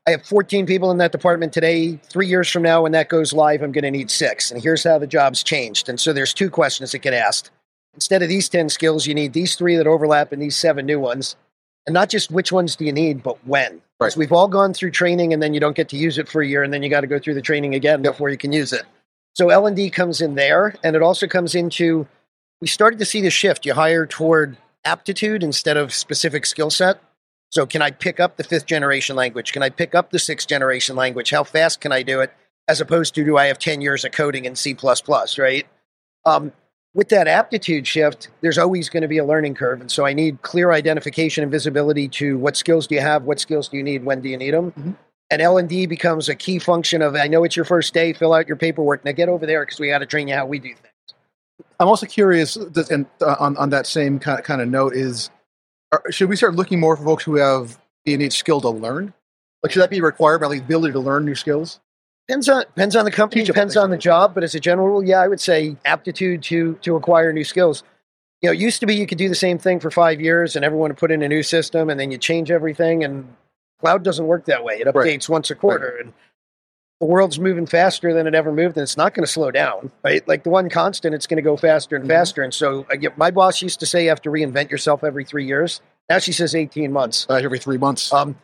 I 0.07 0.11
have 0.11 0.25
14 0.25 0.65
people 0.65 0.89
in 0.91 0.99
that 0.99 1.11
department 1.11 1.51
today. 1.51 1.97
Three 1.97 2.27
years 2.27 2.49
from 2.49 2.63
now, 2.63 2.83
when 2.83 2.93
that 2.93 3.09
goes 3.09 3.33
live, 3.33 3.61
I'm 3.61 3.73
going 3.73 3.83
to 3.83 3.91
need 3.91 4.09
six. 4.09 4.49
And 4.51 4.63
here's 4.63 4.85
how 4.85 4.97
the 4.97 5.07
job's 5.07 5.43
changed. 5.43 5.89
And 5.89 5.99
so 5.99 6.13
there's 6.13 6.33
two 6.33 6.49
questions 6.49 6.93
that 6.93 6.99
get 6.99 7.13
asked. 7.13 7.51
Instead 7.97 8.21
of 8.21 8.29
these 8.29 8.47
10 8.47 8.69
skills, 8.69 9.07
you 9.07 9.15
need 9.15 9.33
these 9.33 9.55
three 9.55 9.75
that 9.75 9.87
overlap 9.87 10.31
and 10.31 10.39
these 10.39 10.55
seven 10.55 10.85
new 10.85 10.99
ones. 10.99 11.35
And 11.87 11.95
not 11.95 12.09
just 12.09 12.29
which 12.29 12.51
ones 12.51 12.75
do 12.75 12.85
you 12.85 12.93
need, 12.93 13.23
but 13.23 13.43
when. 13.47 13.81
Right. 13.99 14.15
We've 14.15 14.31
all 14.31 14.47
gone 14.47 14.75
through 14.75 14.91
training 14.91 15.33
and 15.33 15.41
then 15.41 15.55
you 15.55 15.59
don't 15.59 15.75
get 15.75 15.89
to 15.89 15.97
use 15.97 16.19
it 16.19 16.29
for 16.29 16.43
a 16.43 16.47
year 16.47 16.61
and 16.61 16.71
then 16.71 16.83
you 16.83 16.89
got 16.89 17.01
to 17.01 17.07
go 17.07 17.17
through 17.17 17.33
the 17.33 17.41
training 17.41 17.73
again 17.73 18.03
Yep. 18.03 18.13
before 18.13 18.29
you 18.29 18.37
can 18.37 18.51
use 18.51 18.71
it. 18.71 18.83
So 19.33 19.49
L&D 19.49 19.89
comes 19.89 20.21
in 20.21 20.35
there 20.35 20.75
and 20.83 20.95
it 20.95 21.01
also 21.01 21.25
comes 21.25 21.55
into 21.55 22.07
we 22.61 22.67
started 22.67 22.99
to 22.99 23.05
see 23.05 23.21
the 23.21 23.31
shift. 23.31 23.65
You 23.65 23.73
hire 23.73 24.05
toward 24.05 24.57
aptitude 24.85 25.41
instead 25.41 25.75
of 25.75 25.91
specific 25.91 26.45
skill 26.45 26.69
set. 26.69 27.01
So 27.49 27.65
can 27.65 27.81
I 27.81 27.89
pick 27.89 28.19
up 28.19 28.37
the 28.37 28.43
fifth 28.43 28.67
generation 28.67 29.15
language? 29.15 29.53
Can 29.53 29.63
I 29.63 29.71
pick 29.71 29.95
up 29.95 30.11
the 30.11 30.19
sixth 30.19 30.47
generation 30.47 30.95
language? 30.95 31.31
How 31.31 31.43
fast 31.43 31.81
can 31.81 31.91
I 31.91 32.03
do 32.03 32.19
it? 32.19 32.31
As 32.67 32.79
opposed 32.79 33.15
to 33.15 33.25
do 33.25 33.37
I 33.37 33.45
have 33.45 33.57
10 33.57 33.81
years 33.81 34.05
of 34.05 34.11
coding 34.11 34.45
in 34.45 34.55
C, 34.55 34.77
right? 35.39 35.65
Um, 36.25 36.51
with 36.97 37.09
that 37.09 37.27
aptitude 37.27 37.85
shift, 37.85 38.27
there's 38.41 38.57
always 38.57 38.89
going 38.89 39.03
to 39.03 39.07
be 39.07 39.19
a 39.19 39.23
learning 39.23 39.53
curve. 39.53 39.79
And 39.79 39.91
so 39.91 40.07
I 40.07 40.13
need 40.13 40.41
clear 40.41 40.71
identification 40.71 41.43
and 41.43 41.51
visibility 41.51 42.07
to 42.07 42.39
what 42.39 42.57
skills 42.57 42.87
do 42.87 42.95
you 42.95 43.01
have, 43.01 43.23
what 43.23 43.39
skills 43.39 43.69
do 43.69 43.77
you 43.77 43.83
need, 43.83 44.03
when 44.03 44.19
do 44.19 44.29
you 44.29 44.35
need 44.37 44.53
them. 44.53 44.71
Mhm. 44.71 44.95
and 45.29 45.41
L&D 45.41 45.87
becomes 45.87 46.29
a 46.29 46.35
key 46.35 46.57
function 46.57 47.01
of, 47.01 47.13
I 47.13 47.27
know 47.27 47.43
it's 47.43 47.55
your 47.55 47.65
first 47.65 47.93
day, 47.93 48.13
fill 48.13 48.33
out 48.33 48.47
your 48.47 48.55
paperwork. 48.55 49.03
Now 49.03 49.11
get 49.11 49.27
over 49.27 49.45
there 49.45 49.63
because 49.63 49.77
we 49.77 49.89
got 49.89 49.99
to 49.99 50.05
train 50.05 50.29
you 50.29 50.33
how 50.33 50.45
we 50.45 50.57
do 50.57 50.69
things. 50.69 51.67
I'm 51.81 51.89
also 51.89 52.05
curious, 52.05 52.55
and 52.55 53.05
uh, 53.21 53.35
on, 53.37 53.57
on 53.57 53.69
that 53.71 53.87
same 53.87 54.19
kind 54.19 54.39
of, 54.39 54.45
kind 54.45 54.61
of 54.61 54.69
note, 54.69 54.95
is 54.95 55.29
should 56.11 56.29
we 56.29 56.37
start 56.37 56.55
looking 56.55 56.79
more 56.79 56.95
for 56.95 57.03
folks 57.03 57.25
who 57.25 57.35
have 57.35 57.77
the 58.05 58.13
innate 58.13 58.31
skill 58.31 58.61
to 58.61 58.69
learn? 58.69 59.13
Like, 59.61 59.73
should 59.73 59.81
that 59.81 59.89
be 59.89 59.99
required 59.99 60.39
by 60.39 60.47
like, 60.47 60.59
the 60.59 60.65
ability 60.65 60.93
to 60.93 60.99
learn 60.99 61.25
new 61.25 61.35
skills? 61.35 61.81
Depends 62.27 62.49
on 62.49 62.61
depends 62.75 62.95
on 62.95 63.05
the 63.05 63.11
company, 63.11 63.41
Teachable, 63.41 63.53
depends 63.55 63.77
on 63.77 63.89
the 63.89 63.97
job, 63.97 64.33
but 64.33 64.43
as 64.43 64.53
a 64.53 64.59
general 64.59 64.87
rule, 64.87 65.03
yeah, 65.03 65.21
I 65.21 65.27
would 65.27 65.39
say 65.39 65.77
aptitude 65.85 66.43
to 66.43 66.73
to 66.81 66.95
acquire 66.95 67.31
new 67.31 67.43
skills. 67.45 67.83
You 68.41 68.49
know, 68.49 68.53
it 68.53 68.59
used 68.59 68.79
to 68.81 68.85
be 68.85 68.95
you 68.95 69.07
could 69.07 69.17
do 69.17 69.29
the 69.29 69.35
same 69.35 69.57
thing 69.57 69.79
for 69.79 69.89
five 69.89 70.19
years 70.21 70.55
and 70.55 70.63
everyone 70.65 70.89
would 70.89 70.97
put 70.97 71.11
in 71.11 71.21
a 71.23 71.27
new 71.27 71.41
system 71.41 71.89
and 71.89 71.99
then 71.99 72.11
you 72.11 72.17
change 72.17 72.51
everything 72.51 73.03
and 73.03 73.33
cloud 73.79 74.03
doesn't 74.03 74.27
work 74.27 74.45
that 74.45 74.63
way. 74.63 74.75
It 74.75 74.87
updates 74.87 74.93
Right. 74.95 75.29
once 75.29 75.49
a 75.49 75.55
quarter 75.55 75.87
and 75.99 76.13
the 76.99 77.05
world's 77.07 77.39
moving 77.39 77.65
faster 77.65 78.13
than 78.13 78.27
it 78.27 78.35
ever 78.35 78.51
moved 78.51 78.75
and 78.77 78.83
it's 78.83 78.97
not 78.97 79.13
going 79.15 79.25
to 79.25 79.31
slow 79.31 79.49
down, 79.49 79.91
right? 80.03 80.27
Like 80.27 80.43
the 80.43 80.49
one 80.49 80.69
constant, 80.69 81.15
it's 81.15 81.25
going 81.27 81.37
to 81.37 81.41
go 81.43 81.55
faster 81.57 81.95
and 81.95 82.05
Mhm. 82.05 82.09
faster. 82.09 82.43
And 82.43 82.53
so 82.53 82.85
I 82.91 82.95
get, 82.97 83.17
my 83.17 83.31
boss 83.31 83.61
used 83.61 83.79
to 83.79 83.85
say 83.87 84.03
you 84.03 84.09
have 84.09 84.21
to 84.23 84.29
reinvent 84.29 84.69
yourself 84.69 85.03
every 85.03 85.23
three 85.23 85.45
years. 85.45 85.81
Now 86.09 86.19
she 86.19 86.31
says 86.31 86.53
18 86.53 86.91
months 86.91 87.25
Uh, 87.29 87.35
every 87.35 87.59
three 87.59 87.77
months. 87.77 88.11
um, 88.13 88.35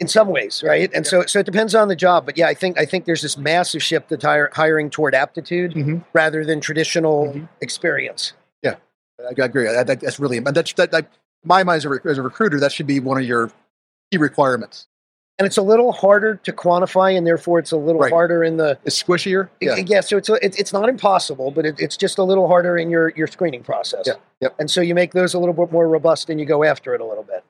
in 0.00 0.08
some 0.08 0.28
ways, 0.28 0.62
right? 0.62 0.90
And 0.94 1.06
so, 1.06 1.24
so 1.24 1.38
it 1.40 1.46
depends 1.46 1.74
on 1.74 1.88
the 1.88 1.96
job. 1.96 2.26
But 2.26 2.36
yeah, 2.36 2.48
I 2.48 2.54
think 2.54 2.78
I 2.78 2.84
think 2.84 3.04
there's 3.06 3.22
this 3.22 3.38
massive 3.38 3.82
shift 3.82 4.10
to 4.10 4.18
hire, 4.20 4.50
hiring 4.52 4.90
toward 4.90 5.14
aptitude 5.14 5.72
Mhm. 5.72 6.04
rather 6.12 6.44
than 6.44 6.60
traditional 6.60 7.28
Mhm. 7.32 7.48
experience. 7.60 8.32
I, 9.18 9.32
I 9.40 9.44
agree. 9.46 9.64
That, 9.64 9.86
that, 9.86 10.00
that's 10.00 10.20
really, 10.20 10.40
that's, 10.40 10.74
that, 10.74 10.90
that, 10.90 11.06
my 11.42 11.64
mind 11.64 11.78
as 11.78 11.86
a, 11.86 11.98
as 12.08 12.18
a 12.18 12.22
recruiter, 12.22 12.60
that 12.60 12.70
should 12.70 12.86
be 12.86 13.00
one 13.00 13.16
of 13.18 13.24
your 13.24 13.50
key 14.12 14.18
requirements. 14.18 14.86
And 15.38 15.46
it's 15.46 15.56
a 15.56 15.62
little 15.62 15.90
harder 15.92 16.34
to 16.44 16.52
quantify, 16.52 17.16
and 17.16 17.26
therefore 17.26 17.58
it's 17.58 17.72
a 17.72 17.78
little 17.78 18.02
Right. 18.02 18.12
harder 18.12 18.44
in 18.44 18.58
the 18.58 18.78
It's 18.84 19.02
squishier. 19.02 19.48
yeah. 19.60 19.76
Yeah. 19.76 20.00
so 20.02 20.18
it's 20.18 20.28
a, 20.28 20.34
it's 20.44 20.58
it's 20.58 20.72
not 20.74 20.90
impossible, 20.90 21.50
but 21.50 21.64
it, 21.64 21.76
it's 21.78 21.96
just 21.96 22.18
a 22.18 22.22
little 22.22 22.46
harder 22.46 22.76
in 22.76 22.90
your 22.90 23.08
your 23.16 23.26
screening 23.26 23.62
process. 23.62 24.04
Yeah, 24.06 24.14
yep. 24.42 24.54
And 24.58 24.70
so 24.70 24.82
you 24.82 24.94
make 24.94 25.12
those 25.14 25.32
a 25.32 25.38
little 25.38 25.54
bit 25.54 25.72
more 25.72 25.88
robust, 25.88 26.28
and 26.28 26.38
you 26.38 26.44
go 26.44 26.62
after 26.62 26.94
it 26.94 27.00
a 27.00 27.04
little 27.06 27.24
bit. 27.24 27.42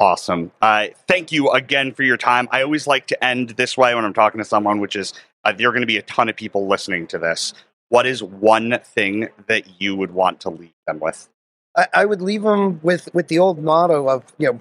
Awesome. 0.00 0.52
Uh, 0.62 0.88
thank 1.08 1.32
you 1.32 1.50
again 1.50 1.92
for 1.92 2.04
your 2.04 2.16
time. 2.16 2.48
I 2.52 2.62
always 2.62 2.86
like 2.86 3.08
to 3.08 3.24
end 3.24 3.50
this 3.50 3.76
way 3.76 3.94
when 3.94 4.04
I'm 4.04 4.12
talking 4.12 4.38
to 4.38 4.44
someone, 4.44 4.78
which 4.78 4.94
is 4.94 5.12
uh, 5.44 5.52
there 5.52 5.68
are 5.68 5.72
going 5.72 5.82
to 5.82 5.86
be 5.86 5.96
a 5.96 6.02
ton 6.02 6.28
of 6.28 6.36
people 6.36 6.68
listening 6.68 7.08
to 7.08 7.18
this. 7.18 7.52
What 7.88 8.06
is 8.06 8.22
one 8.22 8.78
thing 8.84 9.28
that 9.48 9.80
you 9.80 9.96
would 9.96 10.12
want 10.12 10.40
to 10.40 10.50
leave 10.50 10.74
them 10.86 11.00
with? 11.00 11.28
I, 11.76 11.86
I 11.94 12.04
would 12.04 12.22
leave 12.22 12.42
them 12.42 12.80
with 12.82 13.12
with 13.12 13.26
the 13.26 13.40
old 13.40 13.60
motto 13.60 14.08
of 14.08 14.24
you 14.38 14.52
know, 14.52 14.60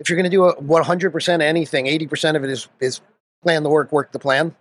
if 0.00 0.08
you're 0.08 0.16
going 0.16 0.30
to 0.30 0.30
do 0.30 0.44
a 0.44 0.56
100% 0.56 1.34
of 1.34 1.40
anything, 1.42 1.84
80% 1.84 2.36
of 2.36 2.44
it 2.44 2.50
is 2.50 2.68
is 2.80 3.02
plan 3.42 3.64
the 3.64 3.70
work, 3.70 3.92
work 3.92 4.12
the 4.12 4.18
plan. 4.18 4.56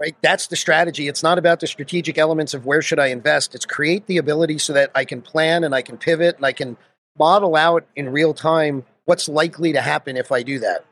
Right, 0.00 0.16
that's 0.22 0.48
the 0.48 0.56
strategy. 0.56 1.06
It's 1.06 1.22
not 1.22 1.38
about 1.38 1.60
the 1.60 1.68
strategic 1.68 2.18
elements 2.18 2.52
of 2.52 2.66
where 2.66 2.82
should 2.82 2.98
I 2.98 3.06
invest. 3.06 3.54
It's 3.54 3.64
create 3.64 4.08
the 4.08 4.16
ability 4.16 4.58
so 4.58 4.72
that 4.72 4.90
I 4.92 5.04
can 5.04 5.22
plan 5.22 5.62
and 5.62 5.72
I 5.72 5.82
can 5.82 5.98
pivot 5.98 6.34
and 6.34 6.44
I 6.44 6.50
can 6.50 6.76
model 7.16 7.54
out 7.54 7.86
in 7.94 8.08
real 8.08 8.34
time 8.34 8.84
what's 9.04 9.28
likely 9.28 9.72
to 9.72 9.80
happen 9.80 10.16
if 10.16 10.32
I 10.32 10.42
do 10.42 10.58
that. 10.60 10.84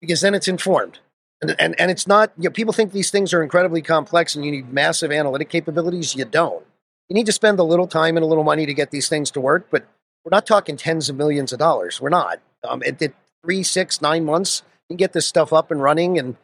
Because 0.00 0.20
then 0.20 0.34
it's 0.34 0.48
informed. 0.48 0.98
And, 1.40 1.54
and, 1.58 1.80
and 1.80 1.90
it's 1.90 2.06
not, 2.06 2.32
you 2.36 2.44
know, 2.44 2.50
people 2.50 2.72
think 2.72 2.92
these 2.92 3.10
things 3.10 3.32
are 3.34 3.42
incredibly 3.42 3.82
complex 3.82 4.34
and 4.34 4.44
you 4.44 4.50
need 4.50 4.72
massive 4.72 5.10
analytic 5.10 5.48
capabilities. 5.48 6.14
You 6.14 6.24
don't. 6.24 6.64
You 7.08 7.14
need 7.14 7.26
to 7.26 7.32
spend 7.32 7.58
a 7.58 7.64
little 7.64 7.86
time 7.86 8.16
and 8.16 8.24
a 8.24 8.26
little 8.26 8.44
money 8.44 8.66
to 8.66 8.74
get 8.74 8.90
these 8.90 9.08
things 9.08 9.30
to 9.32 9.40
work, 9.40 9.66
but 9.70 9.86
we're 10.24 10.30
not 10.34 10.46
talking 10.46 10.76
tens 10.76 11.10
of 11.10 11.16
millions 11.16 11.52
of 11.52 11.58
dollars. 11.58 12.00
We're 12.00 12.08
not. 12.08 12.40
Um, 12.66 12.82
it, 12.82 13.00
it, 13.02 13.14
three, 13.42 13.62
six, 13.62 14.00
nine 14.00 14.24
months, 14.24 14.62
you 14.88 14.94
can 14.94 14.96
get 14.96 15.12
this 15.12 15.26
stuff 15.26 15.52
up 15.52 15.70
and 15.70 15.82
running, 15.82 16.18
and 16.18 16.36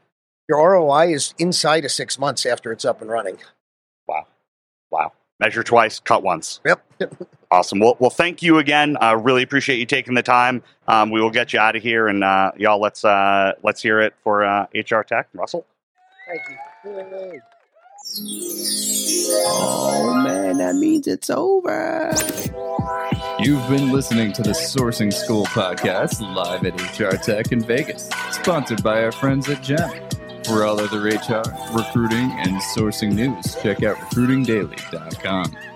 your 0.49 0.73
ROI 0.73 1.15
is 1.15 1.35
inside 1.39 1.85
of 1.87 1.91
six 1.91 2.19
months 2.19 2.45
after 2.45 2.73
it's 2.73 2.85
up 2.85 3.01
and 3.01 3.11
running. 3.11 3.39
Wow. 5.41 5.47
Measure 5.47 5.63
twice, 5.63 6.01
cut 6.01 6.23
once. 6.23 6.61
Yep. 6.65 6.85
Awesome. 7.53 7.81
Well, 7.81 7.97
well, 7.99 8.11
thank 8.11 8.43
you 8.43 8.59
again. 8.59 8.97
I 9.01 9.11
really 9.11 9.43
appreciate 9.43 9.81
you 9.81 9.87
taking 9.87 10.15
the 10.15 10.23
time. 10.23 10.63
Um, 10.87 11.11
we 11.11 11.21
will 11.21 11.33
get 11.33 11.53
you 11.53 11.59
out 11.59 11.75
of 11.75 11.83
here, 11.83 12.07
and 12.07 12.23
uh, 12.23 12.53
y'all, 12.57 12.81
let's 12.81 13.05
uh, 13.05 13.55
let's 13.65 13.83
hear 13.83 14.01
it 14.01 14.15
for 14.23 14.45
uh, 14.45 14.67
HR 14.73 15.01
Tech. 15.03 15.29
Russell. 15.35 15.67
Thank 16.29 16.43
you. 16.85 17.41
Oh 19.33 20.23
man, 20.25 20.59
that 20.59 20.77
means 20.77 21.09
it's 21.09 21.29
over. 21.29 22.13
You've 23.41 23.69
been 23.69 23.91
listening 23.91 24.33
to 24.35 24.43
the 24.43 24.51
Sourcing 24.51 25.13
School 25.13 25.47
podcast 25.47 26.21
live 26.35 26.65
at 26.65 26.99
HR 26.99 27.17
Tech 27.17 27.51
in 27.51 27.61
Vegas, 27.61 28.09
sponsored 28.31 28.83
by 28.85 29.03
our 29.03 29.13
friends 29.13 29.49
at 29.49 29.63
Gem. 29.63 29.91
For 30.45 30.65
all 30.65 30.81
other 30.81 31.01
HR, 31.03 31.43
recruiting, 31.73 32.33
and 32.39 32.61
sourcing 32.75 33.13
news, 33.15 33.55
check 33.63 33.83
out 33.83 33.97
recruitingdaily.com. 33.97 35.70